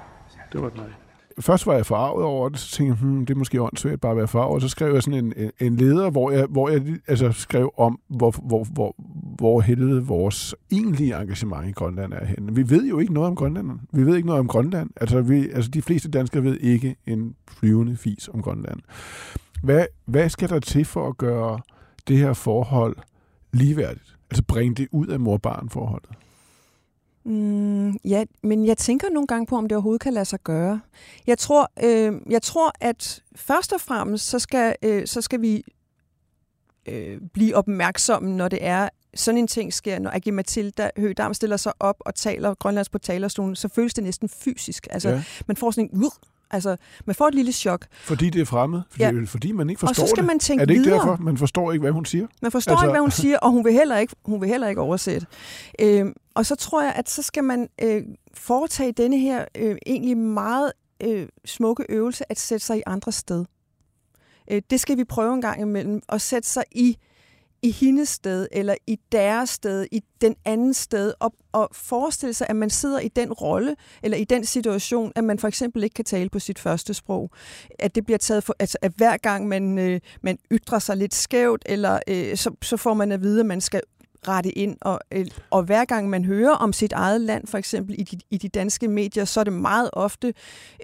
Det 0.52 0.62
var 0.62 0.66
et 0.66 0.76
nej 0.76 0.92
først 1.38 1.66
var 1.66 1.74
jeg 1.74 1.86
forarvet 1.86 2.24
over 2.24 2.48
det, 2.48 2.58
så 2.58 2.76
tænkte 2.76 2.96
jeg, 3.00 3.08
hmm, 3.08 3.26
det 3.26 3.34
er 3.34 3.38
måske 3.38 3.62
åndssvagt 3.62 4.00
bare 4.00 4.10
at 4.10 4.16
være 4.16 4.28
forarvet. 4.28 4.62
Så 4.62 4.68
skrev 4.68 4.94
jeg 4.94 5.02
sådan 5.02 5.32
en, 5.36 5.50
en 5.60 5.76
leder, 5.76 6.10
hvor 6.10 6.30
jeg, 6.30 6.46
hvor 6.50 6.68
jeg 6.68 6.82
altså, 7.08 7.32
skrev 7.32 7.72
om, 7.76 8.00
hvor, 8.08 8.34
hvor, 8.42 8.64
hvor, 8.72 8.94
hvor 9.36 9.60
helvede 9.60 10.06
vores 10.06 10.54
egentlige 10.70 11.20
engagement 11.20 11.68
i 11.68 11.72
Grønland 11.72 12.12
er 12.12 12.24
henne. 12.24 12.54
Vi 12.54 12.70
ved 12.70 12.88
jo 12.88 12.98
ikke 12.98 13.12
noget 13.12 13.28
om 13.28 13.36
Grønland. 13.36 13.70
Vi 13.92 14.06
ved 14.06 14.16
ikke 14.16 14.26
noget 14.26 14.40
om 14.40 14.48
Grønland. 14.48 14.90
Altså, 14.96 15.20
vi, 15.20 15.50
altså 15.50 15.70
de 15.70 15.82
fleste 15.82 16.10
danskere 16.10 16.44
ved 16.44 16.58
ikke 16.60 16.96
en 17.06 17.36
flyvende 17.48 17.96
fis 17.96 18.28
om 18.28 18.42
Grønland. 18.42 18.80
Hvad, 19.62 19.86
hvad 20.04 20.28
skal 20.28 20.48
der 20.48 20.60
til 20.60 20.84
for 20.84 21.08
at 21.08 21.18
gøre 21.18 21.60
det 22.08 22.18
her 22.18 22.32
forhold 22.32 22.96
ligeværdigt? 23.52 24.16
Altså 24.30 24.42
bringe 24.48 24.74
det 24.74 24.88
ud 24.92 25.06
af 25.06 25.20
mor-barn-forholdet? 25.20 26.10
Mm, 27.24 27.92
ja, 27.92 28.24
men 28.42 28.66
jeg 28.66 28.78
tænker 28.78 29.10
nogle 29.10 29.26
gange 29.26 29.46
på, 29.46 29.56
om 29.56 29.68
det 29.68 29.76
overhovedet 29.76 30.00
kan 30.00 30.12
lade 30.12 30.24
sig 30.24 30.40
gøre. 30.40 30.80
Jeg 31.26 31.38
tror, 31.38 31.72
øh, 31.84 32.20
jeg 32.30 32.42
tror 32.42 32.72
at 32.80 33.22
først 33.36 33.72
og 33.72 33.80
fremmest, 33.80 34.28
så 34.28 34.38
skal, 34.38 34.74
øh, 34.82 35.06
så 35.06 35.20
skal 35.20 35.40
vi 35.40 35.64
øh, 36.86 37.20
blive 37.32 37.56
opmærksomme, 37.56 38.36
når 38.36 38.48
det 38.48 38.58
er, 38.62 38.88
sådan 39.14 39.38
en 39.38 39.46
ting 39.46 39.72
sker, 39.72 39.98
når 39.98 40.10
Agi 40.10 40.30
Mathilda 40.30 40.90
Høgdam 40.96 41.34
stiller 41.34 41.56
sig 41.56 41.72
op 41.80 41.96
og 42.00 42.14
taler 42.14 42.54
grønlands 42.54 42.88
på 42.88 42.98
talerstolen, 42.98 43.56
så 43.56 43.68
føles 43.68 43.94
det 43.94 44.04
næsten 44.04 44.28
fysisk. 44.28 44.86
Altså, 44.90 45.08
ja. 45.08 45.24
man 45.46 45.56
får 45.56 45.70
sådan 45.70 45.90
en, 45.92 46.04
uh, 46.04 46.10
Altså, 46.54 46.76
man 47.04 47.14
får 47.14 47.28
et 47.28 47.34
lille 47.34 47.52
chok. 47.52 47.86
Fordi 47.92 48.30
det 48.30 48.40
er 48.40 48.44
fremmed? 48.44 48.80
Fordi, 48.90 49.04
ja. 49.04 49.12
fordi 49.26 49.52
man 49.52 49.70
ikke 49.70 49.80
forstår 49.80 49.92
det? 49.92 50.02
Og 50.02 50.08
så 50.08 50.10
skal 50.10 50.22
det. 50.22 50.26
man 50.26 50.38
tænke 50.38 50.62
Er 50.62 50.66
det 50.66 50.74
ikke 50.74 50.84
videre? 50.84 50.98
derfor? 50.98 51.16
Man 51.22 51.36
forstår 51.38 51.72
ikke, 51.72 51.82
hvad 51.82 51.92
hun 51.92 52.04
siger? 52.04 52.26
Man 52.42 52.52
forstår 52.52 52.72
altså... 52.72 52.86
ikke, 52.86 52.92
hvad 52.92 53.00
hun 53.00 53.10
siger, 53.10 53.38
og 53.38 53.50
hun 53.50 53.64
vil 53.64 53.72
heller 53.72 53.96
ikke, 53.98 54.16
hun 54.24 54.40
vil 54.40 54.48
heller 54.48 54.68
ikke 54.68 54.80
oversætte. 54.80 55.26
Øhm, 55.80 56.12
og 56.34 56.46
så 56.46 56.54
tror 56.56 56.82
jeg, 56.82 56.92
at 56.92 57.10
så 57.10 57.22
skal 57.22 57.44
man 57.44 57.68
øh, 57.82 58.02
foretage 58.34 58.92
denne 58.92 59.18
her 59.18 59.44
øh, 59.56 59.76
egentlig 59.86 60.16
meget 60.16 60.72
øh, 61.02 61.28
smukke 61.44 61.86
øvelse 61.88 62.32
at 62.32 62.38
sætte 62.38 62.66
sig 62.66 62.78
i 62.78 62.82
andre 62.86 63.12
sted. 63.12 63.44
Øh, 64.50 64.62
det 64.70 64.80
skal 64.80 64.96
vi 64.96 65.04
prøve 65.04 65.34
en 65.34 65.40
gang 65.40 65.60
imellem, 65.60 66.02
at 66.08 66.20
sætte 66.20 66.48
sig 66.48 66.64
i 66.72 66.98
i 67.64 67.70
hendes 67.70 68.08
sted, 68.08 68.48
eller 68.52 68.74
i 68.86 68.98
deres 69.12 69.50
sted, 69.50 69.86
i 69.92 70.02
den 70.20 70.34
anden 70.44 70.74
sted, 70.74 71.12
og, 71.20 71.32
og 71.52 71.68
forestille 71.72 72.34
sig, 72.34 72.46
at 72.50 72.56
man 72.56 72.70
sidder 72.70 73.00
i 73.00 73.08
den 73.08 73.32
rolle, 73.32 73.76
eller 74.02 74.18
i 74.18 74.24
den 74.24 74.44
situation, 74.44 75.12
at 75.16 75.24
man 75.24 75.38
for 75.38 75.48
eksempel 75.48 75.84
ikke 75.84 75.94
kan 75.94 76.04
tale 76.04 76.28
på 76.28 76.38
sit 76.38 76.58
første 76.58 76.94
sprog. 76.94 77.30
At 77.78 77.94
det 77.94 78.04
bliver 78.04 78.18
taget 78.18 78.44
for, 78.44 78.56
altså 78.58 78.78
at 78.82 78.92
hver 78.96 79.16
gang 79.16 79.48
man, 79.48 79.78
øh, 79.78 80.00
man 80.22 80.38
ytrer 80.52 80.78
sig 80.78 80.96
lidt 80.96 81.14
skævt, 81.14 81.62
eller 81.66 82.00
øh, 82.08 82.36
så, 82.36 82.50
så 82.62 82.76
får 82.76 82.94
man 82.94 83.12
at 83.12 83.22
vide, 83.22 83.40
at 83.40 83.46
man 83.46 83.60
skal 83.60 83.80
rette 84.28 84.58
ind, 84.58 84.76
og, 84.80 85.00
øh, 85.12 85.26
og 85.50 85.62
hver 85.62 85.84
gang 85.84 86.10
man 86.10 86.24
hører 86.24 86.54
om 86.54 86.72
sit 86.72 86.92
eget 86.92 87.20
land, 87.20 87.46
for 87.46 87.58
eksempel 87.58 87.94
i 87.98 88.02
de, 88.02 88.18
i 88.30 88.38
de 88.38 88.48
danske 88.48 88.88
medier, 88.88 89.24
så 89.24 89.40
er 89.40 89.44
det 89.44 89.52
meget 89.52 89.90
ofte 89.92 90.34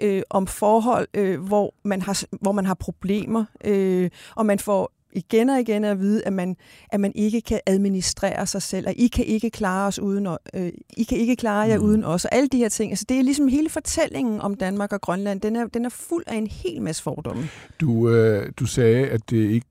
øh, 0.01 0.21
om 0.29 0.47
forhold, 0.47 1.07
øh, 1.13 1.41
hvor, 1.41 1.73
man 1.83 2.01
har, 2.01 2.23
hvor 2.41 2.51
man 2.51 2.65
har 2.65 2.73
problemer, 2.73 3.45
øh, 3.65 4.09
og 4.35 4.45
man 4.45 4.59
får 4.59 4.91
igen 5.13 5.49
og 5.49 5.59
igen 5.59 5.83
at 5.83 5.99
vide, 5.99 6.23
at 6.25 6.33
man, 6.33 6.55
at 6.89 6.99
man 6.99 7.11
ikke 7.15 7.41
kan 7.41 7.59
administrere 7.65 8.45
sig 8.45 8.61
selv, 8.61 8.87
og 8.87 8.93
I 8.97 9.07
kan 9.07 9.25
ikke 9.25 9.49
klare 9.49 9.87
os 9.87 9.99
uden, 9.99 10.27
øh, 10.53 10.71
I 10.97 11.03
kan 11.03 11.17
ikke 11.17 11.35
klare 11.35 11.69
jer 11.69 11.77
mm. 11.77 11.85
uden 11.85 12.03
os, 12.03 12.25
og 12.25 12.35
alle 12.35 12.47
de 12.47 12.57
her 12.57 12.69
ting. 12.69 12.91
Altså, 12.91 13.05
det 13.09 13.19
er 13.19 13.23
ligesom 13.23 13.47
hele 13.47 13.69
fortællingen 13.69 14.41
om 14.41 14.55
Danmark 14.55 14.93
og 14.93 15.01
Grønland, 15.01 15.41
den 15.41 15.55
er, 15.55 15.67
den 15.67 15.85
er 15.85 15.89
fuld 15.89 16.23
af 16.27 16.35
en 16.35 16.47
hel 16.47 16.81
masse 16.81 17.03
fordomme. 17.03 17.43
Du, 17.81 18.09
øh, 18.09 18.51
du 18.59 18.65
sagde, 18.65 19.07
at 19.07 19.29
det 19.29 19.51
ikke, 19.51 19.67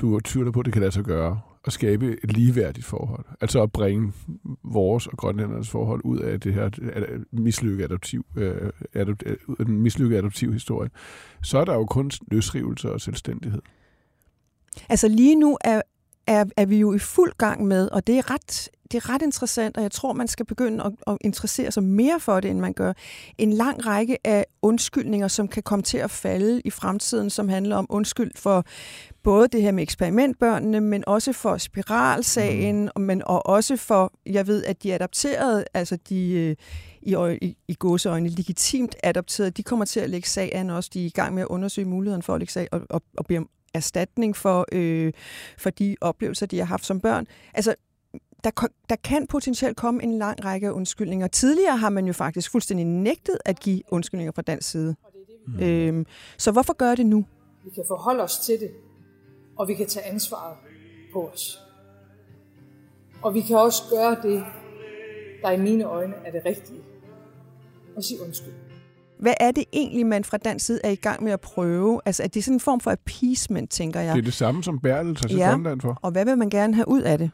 du 0.00 0.20
tvivler 0.20 0.52
på, 0.52 0.60
at 0.60 0.66
det 0.66 0.72
kan 0.72 0.82
lade 0.82 0.92
sig 0.92 1.04
gøre 1.04 1.40
at 1.64 1.72
skabe 1.72 2.16
et 2.24 2.32
ligeværdigt 2.32 2.86
forhold. 2.86 3.24
Altså 3.40 3.62
at 3.62 3.72
bringe 3.72 4.12
vores 4.62 5.06
og 5.06 5.16
grønlændernes 5.16 5.70
forhold 5.70 6.00
ud 6.04 6.18
af 6.18 6.40
det 6.40 6.54
her 6.54 6.70
mislykket 7.32 7.84
adoptiv, 7.84 8.26
øh, 8.36 8.70
adopt, 8.94 9.22
øh, 9.58 9.68
mislykket 9.68 10.16
adoptiv 10.16 10.52
historie. 10.52 10.90
Så 11.42 11.58
er 11.58 11.64
der 11.64 11.74
jo 11.74 11.84
kun 11.84 12.10
løsrivelse 12.30 12.92
og 12.92 13.00
selvstændighed. 13.00 13.62
Altså 14.88 15.08
lige 15.08 15.34
nu 15.34 15.58
er, 15.60 15.82
er, 16.26 16.44
er 16.56 16.66
vi 16.66 16.76
jo 16.76 16.94
i 16.94 16.98
fuld 16.98 17.32
gang 17.38 17.66
med, 17.66 17.88
og 17.90 18.06
det 18.06 18.18
er 18.18 18.30
ret 18.30 18.68
det 18.92 19.04
er 19.04 19.08
ret 19.08 19.22
interessant, 19.22 19.76
og 19.76 19.82
jeg 19.82 19.90
tror, 19.90 20.12
man 20.12 20.28
skal 20.28 20.46
begynde 20.46 20.84
at, 20.84 20.92
at 21.06 21.18
interessere 21.20 21.72
sig 21.72 21.82
mere 21.82 22.20
for 22.20 22.40
det, 22.40 22.50
end 22.50 22.60
man 22.60 22.72
gør. 22.72 22.92
En 23.38 23.52
lang 23.52 23.86
række 23.86 24.26
af 24.26 24.46
undskyldninger, 24.62 25.28
som 25.28 25.48
kan 25.48 25.62
komme 25.62 25.82
til 25.82 25.98
at 25.98 26.10
falde 26.10 26.60
i 26.64 26.70
fremtiden, 26.70 27.30
som 27.30 27.48
handler 27.48 27.76
om 27.76 27.86
undskyld 27.88 28.30
for 28.36 28.64
både 29.22 29.48
det 29.48 29.62
her 29.62 29.72
med 29.72 29.82
eksperimentbørnene, 29.82 30.80
men 30.80 31.04
også 31.06 31.32
for 31.32 31.56
spiralsagen, 31.56 32.90
mm. 32.96 33.02
men 33.02 33.22
og 33.26 33.46
også 33.46 33.76
for, 33.76 34.12
jeg 34.26 34.46
ved, 34.46 34.64
at 34.64 34.82
de 34.82 34.94
adopterede, 34.94 35.64
altså 35.74 35.98
de 36.08 36.32
øh, 36.32 36.56
i, 37.02 37.16
i, 37.42 37.56
i 37.68 37.74
gåseøjne 37.74 38.28
legitimt 38.28 38.96
adopterede, 39.02 39.50
de 39.50 39.62
kommer 39.62 39.84
til 39.84 40.00
at 40.00 40.10
lægge 40.10 40.28
sag 40.28 40.54
an 40.54 40.70
også. 40.70 40.90
De 40.94 41.02
er 41.02 41.06
i 41.06 41.12
gang 41.14 41.34
med 41.34 41.42
at 41.42 41.48
undersøge 41.48 41.88
muligheden 41.88 42.22
for 42.22 42.34
at 42.34 42.40
lægge 42.40 42.52
sag 42.52 42.68
og, 42.72 42.80
og, 42.90 43.02
og 43.16 43.26
bede 43.26 43.38
om 43.38 43.48
erstatning 43.74 44.36
for, 44.36 44.66
øh, 44.72 45.12
for 45.58 45.70
de 45.70 45.96
oplevelser, 46.00 46.46
de 46.46 46.58
har 46.58 46.64
haft 46.64 46.86
som 46.86 47.00
børn. 47.00 47.26
Altså, 47.54 47.74
der, 48.44 48.50
der 48.88 48.96
kan 48.96 49.26
potentielt 49.26 49.76
komme 49.76 50.02
en 50.02 50.18
lang 50.18 50.44
række 50.44 50.66
af 50.66 50.70
undskyldninger. 50.70 51.26
Tidligere 51.26 51.76
har 51.76 51.90
man 51.90 52.06
jo 52.06 52.12
faktisk 52.12 52.50
fuldstændig 52.50 52.86
nægtet 52.86 53.38
at 53.44 53.60
give 53.60 53.82
undskyldninger 53.90 54.32
fra 54.32 54.42
dansk 54.42 54.70
side. 54.70 54.96
Mm. 55.46 55.60
Øhm, 55.60 56.06
så 56.38 56.52
hvorfor 56.52 56.72
gør 56.72 56.94
det 56.94 57.06
nu? 57.06 57.24
Vi 57.64 57.70
kan 57.70 57.84
forholde 57.88 58.22
os 58.22 58.38
til 58.38 58.60
det, 58.60 58.70
og 59.58 59.68
vi 59.68 59.74
kan 59.74 59.86
tage 59.86 60.06
ansvaret 60.06 60.56
på 61.12 61.28
os. 61.28 61.58
Og 63.22 63.34
vi 63.34 63.40
kan 63.40 63.56
også 63.56 63.82
gøre 63.90 64.16
det, 64.22 64.44
der 65.42 65.50
i 65.50 65.60
mine 65.60 65.84
øjne 65.84 66.14
er 66.24 66.30
det 66.30 66.42
rigtige. 66.44 66.80
Og 67.96 68.04
sige 68.04 68.22
undskyld. 68.22 68.52
Hvad 69.22 69.34
er 69.40 69.50
det 69.50 69.64
egentlig, 69.72 70.06
man 70.06 70.24
fra 70.24 70.36
dansk 70.36 70.66
side 70.66 70.80
er 70.84 70.90
i 70.90 70.94
gang 70.94 71.22
med 71.22 71.32
at 71.32 71.40
prøve? 71.40 72.00
Altså, 72.04 72.22
er 72.22 72.26
det 72.26 72.44
sådan 72.44 72.56
en 72.56 72.60
form 72.60 72.80
for 72.80 72.90
appeasement, 72.90 73.70
tænker 73.70 74.00
jeg? 74.00 74.14
Det 74.14 74.20
er 74.20 74.24
det 74.24 74.34
samme, 74.34 74.64
som 74.64 74.80
Bertel 74.80 75.14
tager 75.14 75.28
til 75.28 75.36
ja. 75.36 75.50
Grønland 75.50 75.80
for. 75.80 75.98
og 76.02 76.10
hvad 76.10 76.24
vil 76.24 76.38
man 76.38 76.50
gerne 76.50 76.74
have 76.74 76.88
ud 76.88 77.02
af 77.02 77.18
det? 77.18 77.30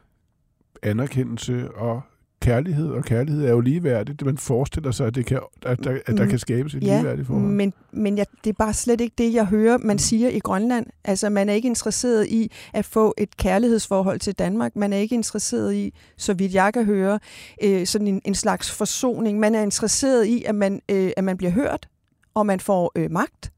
Anerkendelse 0.82 1.70
og 1.74 2.00
kærlighed, 2.40 2.90
og 2.90 3.04
kærlighed 3.04 3.44
er 3.44 3.50
jo 3.50 3.60
ligeværdigt. 3.60 4.24
Man 4.24 4.38
forestiller 4.38 4.90
sig, 4.90 5.06
at, 5.06 5.14
det 5.14 5.26
kan, 5.26 5.40
at, 5.62 5.84
der, 5.84 5.98
at 6.06 6.16
der 6.16 6.24
mm. 6.24 6.30
kan 6.30 6.38
skabes 6.38 6.74
et 6.74 6.84
ja, 6.84 6.96
ligeværdigt 6.96 7.26
forhold. 7.26 7.46
men, 7.46 7.72
men 7.92 8.18
jeg, 8.18 8.26
det 8.44 8.50
er 8.50 8.54
bare 8.58 8.74
slet 8.74 9.00
ikke 9.00 9.14
det, 9.18 9.34
jeg 9.34 9.46
hører, 9.46 9.78
man 9.78 9.98
siger 9.98 10.28
i 10.28 10.38
Grønland. 10.38 10.86
Altså, 11.04 11.28
man 11.28 11.48
er 11.48 11.52
ikke 11.52 11.68
interesseret 11.68 12.26
i 12.26 12.50
at 12.72 12.84
få 12.84 13.14
et 13.18 13.36
kærlighedsforhold 13.36 14.20
til 14.20 14.34
Danmark. 14.34 14.76
Man 14.76 14.92
er 14.92 14.96
ikke 14.96 15.14
interesseret 15.14 15.74
i, 15.74 15.94
så 16.16 16.34
vidt 16.34 16.54
jeg 16.54 16.72
kan 16.72 16.84
høre, 16.84 17.18
øh, 17.62 17.86
sådan 17.86 18.06
en, 18.06 18.22
en 18.24 18.34
slags 18.34 18.70
forsoning. 18.70 19.38
Man 19.38 19.54
er 19.54 19.62
interesseret 19.62 20.24
i, 20.24 20.44
at 20.44 20.54
man, 20.54 20.80
øh, 20.88 21.10
at 21.16 21.24
man 21.24 21.36
bliver 21.36 21.52
hørt, 21.52 21.88
og 22.34 22.46
man 22.46 22.60
får 22.60 22.92
øh, 22.96 23.10
magt, 23.10 23.52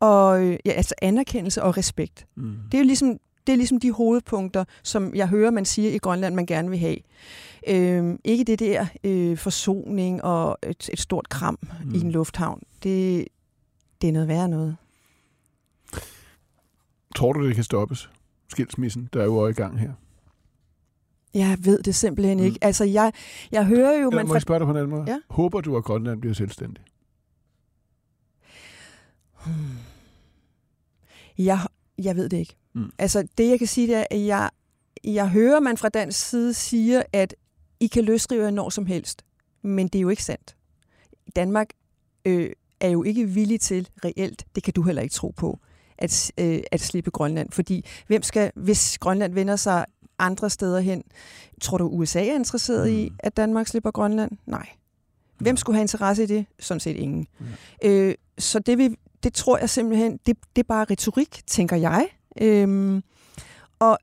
og 0.00 0.44
øh, 0.44 0.58
ja, 0.66 0.70
altså 0.70 0.94
anerkendelse 1.02 1.62
og 1.62 1.76
respekt. 1.76 2.26
Mm. 2.36 2.54
Det 2.72 2.78
er 2.78 2.82
jo 2.82 2.86
ligesom 2.86 3.18
det 3.48 3.52
er 3.52 3.56
ligesom 3.56 3.80
de 3.80 3.92
hovedpunkter, 3.92 4.64
som 4.82 5.14
jeg 5.14 5.28
hører, 5.28 5.50
man 5.50 5.64
siger 5.64 5.90
i 5.90 5.98
Grønland, 5.98 6.34
man 6.34 6.46
gerne 6.46 6.70
vil 6.70 6.78
have. 6.78 6.96
Øh, 7.68 8.18
ikke 8.24 8.44
det 8.44 8.58
der 8.58 8.86
øh, 9.04 9.36
forsoning 9.36 10.24
og 10.24 10.58
et, 10.62 10.90
et 10.92 11.00
stort 11.00 11.28
kram 11.28 11.58
mm. 11.84 11.94
i 11.94 12.00
en 12.00 12.10
lufthavn. 12.10 12.62
Det, 12.82 13.28
det 14.02 14.08
er 14.08 14.12
noget 14.12 14.28
værre 14.28 14.48
noget. 14.48 14.76
Tror 17.16 17.32
du, 17.32 17.46
det 17.46 17.54
kan 17.54 17.64
stoppes? 17.64 18.10
Skilsmissen, 18.48 19.08
der 19.12 19.20
er 19.20 19.24
jo 19.24 19.46
i 19.46 19.52
gang 19.52 19.80
her. 19.80 19.92
Jeg 21.34 21.58
ved 21.60 21.82
det 21.82 21.94
simpelthen 21.94 22.38
ikke. 22.38 22.54
Mm. 22.54 22.66
Altså, 22.66 22.84
jeg, 22.84 23.12
jeg 23.52 23.66
hører 23.66 24.00
jo... 24.00 24.10
Man 24.10 24.26
må 24.26 24.34
jeg 24.34 24.42
spørge 24.42 24.58
dig 24.58 24.66
på 24.66 24.70
en 24.70 24.76
anden 24.76 24.90
måde? 24.90 25.04
Ja? 25.06 25.18
Håber 25.30 25.60
du, 25.60 25.76
at 25.76 25.84
Grønland 25.84 26.20
bliver 26.20 26.34
selvstændig? 26.34 26.84
Hmm. 29.44 29.54
Jeg, 31.38 31.60
jeg 31.98 32.16
ved 32.16 32.28
det 32.28 32.36
ikke. 32.36 32.56
Mm. 32.72 32.90
Altså, 32.98 33.28
det 33.38 33.48
jeg 33.48 33.58
kan 33.58 33.68
sige, 33.68 33.86
det 33.86 33.96
er, 33.96 34.04
at 34.10 34.26
jeg, 34.26 34.50
jeg 35.04 35.30
hører, 35.30 35.60
man 35.60 35.76
fra 35.76 35.88
dansk 35.88 36.28
side 36.28 36.54
siger, 36.54 37.02
at 37.12 37.34
I 37.80 37.86
kan 37.86 38.04
løsrive 38.04 38.44
jer 38.44 38.50
når 38.50 38.70
som 38.70 38.86
helst. 38.86 39.24
Men 39.62 39.88
det 39.88 39.98
er 39.98 40.02
jo 40.02 40.08
ikke 40.08 40.24
sandt. 40.24 40.56
Danmark 41.36 41.68
øh, 42.24 42.50
er 42.80 42.88
jo 42.88 43.02
ikke 43.02 43.26
villig 43.28 43.60
til 43.60 43.88
reelt, 44.04 44.46
det 44.54 44.62
kan 44.62 44.74
du 44.74 44.82
heller 44.82 45.02
ikke 45.02 45.12
tro 45.12 45.34
på, 45.36 45.58
at, 45.98 46.32
øh, 46.38 46.60
at 46.72 46.80
slippe 46.80 47.10
Grønland. 47.10 47.50
Fordi 47.50 47.84
hvem 48.06 48.22
skal, 48.22 48.52
hvis 48.54 48.98
Grønland 48.98 49.34
vender 49.34 49.56
sig 49.56 49.84
andre 50.18 50.50
steder 50.50 50.80
hen, 50.80 51.02
tror 51.60 51.78
du 51.78 51.88
USA 51.88 52.26
er 52.26 52.34
interesseret 52.34 52.90
mm. 52.90 52.96
i, 52.96 53.10
at 53.18 53.36
Danmark 53.36 53.66
slipper 53.66 53.90
Grønland? 53.90 54.30
Nej. 54.46 54.68
Hvem 55.38 55.56
skulle 55.56 55.76
have 55.76 55.82
interesse 55.82 56.22
i 56.22 56.26
det? 56.26 56.46
Sådan 56.58 56.80
set 56.80 56.96
ingen. 56.96 57.26
Mm. 57.38 57.46
Øh, 57.84 58.14
så 58.38 58.58
det, 58.58 58.78
vi, 58.78 58.96
det 59.22 59.34
tror 59.34 59.58
jeg 59.58 59.70
simpelthen, 59.70 60.12
det, 60.12 60.36
det 60.56 60.62
er 60.62 60.66
bare 60.68 60.86
retorik, 60.90 61.42
tænker 61.46 61.76
jeg. 61.76 62.08
Øhm, 62.40 63.02
og, 63.78 63.98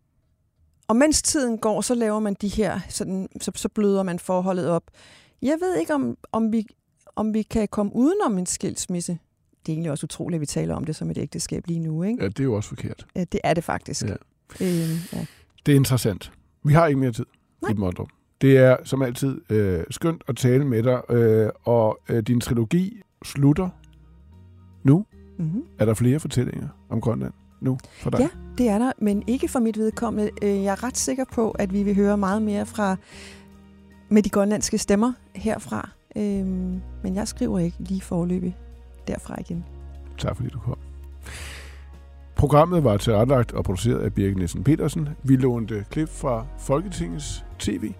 og 0.88 0.95
mens 0.95 1.21
tiden 1.21 1.58
går, 1.58 1.82
så 1.82 1.95
laver 1.95 2.19
man 2.19 2.36
de 2.41 2.48
her, 2.48 2.80
sådan, 2.89 3.28
så, 3.41 3.52
så 3.56 3.69
bløder 3.69 4.04
man 4.04 4.19
forholdet 4.19 4.69
op. 4.69 4.84
Jeg 5.41 5.58
ved 5.62 5.76
ikke, 5.76 5.93
om, 5.93 6.17
om, 6.32 6.52
vi, 6.52 6.67
om 7.15 7.34
vi 7.34 7.41
kan 7.41 7.67
komme 7.67 7.95
udenom 7.95 8.38
en 8.38 8.45
skilsmisse. 8.45 9.17
Det 9.65 9.71
er 9.71 9.74
egentlig 9.74 9.91
også 9.91 10.06
utroligt, 10.06 10.38
at 10.38 10.41
vi 10.41 10.45
taler 10.45 10.76
om 10.76 10.84
det 10.84 10.95
som 10.95 11.12
et 11.12 11.17
ægteskab 11.17 11.67
lige 11.67 11.80
nu. 11.80 12.04
Ikke? 12.04 12.24
Ja, 12.24 12.28
det 12.28 12.39
er 12.39 12.43
jo 12.43 12.54
også 12.54 12.69
forkert. 12.69 13.08
Ja, 13.15 13.24
det 13.24 13.39
er 13.43 13.54
det 13.54 13.63
faktisk. 13.63 14.06
Ja. 14.06 14.15
Øhm, 14.62 14.98
ja. 15.13 15.26
Det 15.65 15.71
er 15.71 15.76
interessant. 15.76 16.32
Vi 16.63 16.74
har 16.74 16.88
ikke 16.88 17.00
mere 17.00 17.12
tid 17.12 17.26
Nej. 17.62 17.71
i 17.71 17.74
Mondrup. 17.74 18.08
Det 18.41 18.58
er 18.58 18.78
som 18.84 19.02
altid 19.02 19.41
øh, 19.52 19.84
skønt 19.89 20.24
at 20.28 20.38
tale 20.38 20.65
med 20.65 20.84
dig, 20.84 21.02
øh, 21.10 21.50
og 21.63 22.00
øh, 22.10 22.24
din 22.24 22.41
trilogi 22.41 23.02
slutter 23.26 23.69
nu. 24.84 25.06
Mm-hmm. 25.39 25.63
Er 25.80 25.86
der 25.86 25.93
flere 25.93 26.19
fortællinger 26.19 26.67
om 26.89 27.02
Grønland? 27.02 27.34
Nu 27.65 27.78
for 28.01 28.10
dig? 28.10 28.19
Ja, 28.19 28.28
det 28.58 28.69
er 28.69 28.78
der, 28.78 28.91
men 28.97 29.23
ikke 29.28 29.47
for 29.47 29.60
mit 29.60 29.78
vedkommende. 29.78 30.32
Øh, 30.41 30.63
jeg 30.63 30.71
er 30.71 30.84
ret 30.84 30.97
sikker 30.97 31.25
på, 31.34 31.51
at 31.51 31.73
vi 31.73 31.84
vil 31.84 31.95
høre 31.95 32.17
meget 32.17 32.41
mere 32.41 32.65
fra 32.65 32.95
med 34.10 34.23
de 34.23 34.30
grønlandske 34.30 34.78
stemmer 34.78 35.13
herfra. 35.36 35.89
Øhm, 36.15 36.82
men 37.04 37.15
jeg 37.15 37.28
skriver 37.28 37.60
ikke 37.60 37.78
lige 37.80 38.01
forløbig 38.01 38.58
derfra 39.08 39.36
igen. 39.39 39.65
Tak 40.17 40.36
fordi 40.36 40.49
du 40.49 40.60
kom. 40.60 40.78
Programmet 42.36 42.84
var 42.84 42.97
tilrettelagt 42.97 43.51
og 43.51 43.63
produceret 43.63 43.99
af 43.99 44.13
Birgit 44.13 44.38
Nielsen 44.38 44.63
Petersen. 44.63 45.10
Vi 45.23 45.36
lånte 45.36 45.86
klip 45.89 46.10
fra 46.10 46.45
Folketingets 46.60 47.45
TV. 47.60 47.93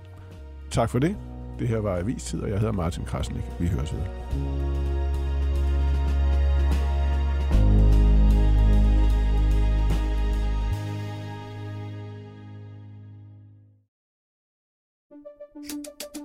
Tak 0.72 0.90
for 0.90 1.00
det. 1.00 1.16
Det 1.60 1.68
her 1.68 1.78
var 1.78 1.98
Avistid, 1.98 2.42
og 2.42 2.50
jeg 2.50 2.60
hedder 2.60 2.74
Martin 2.74 3.04
Krasnik. 3.06 3.44
Vi 3.60 3.68
høres 3.68 3.94
videre. 3.94 4.95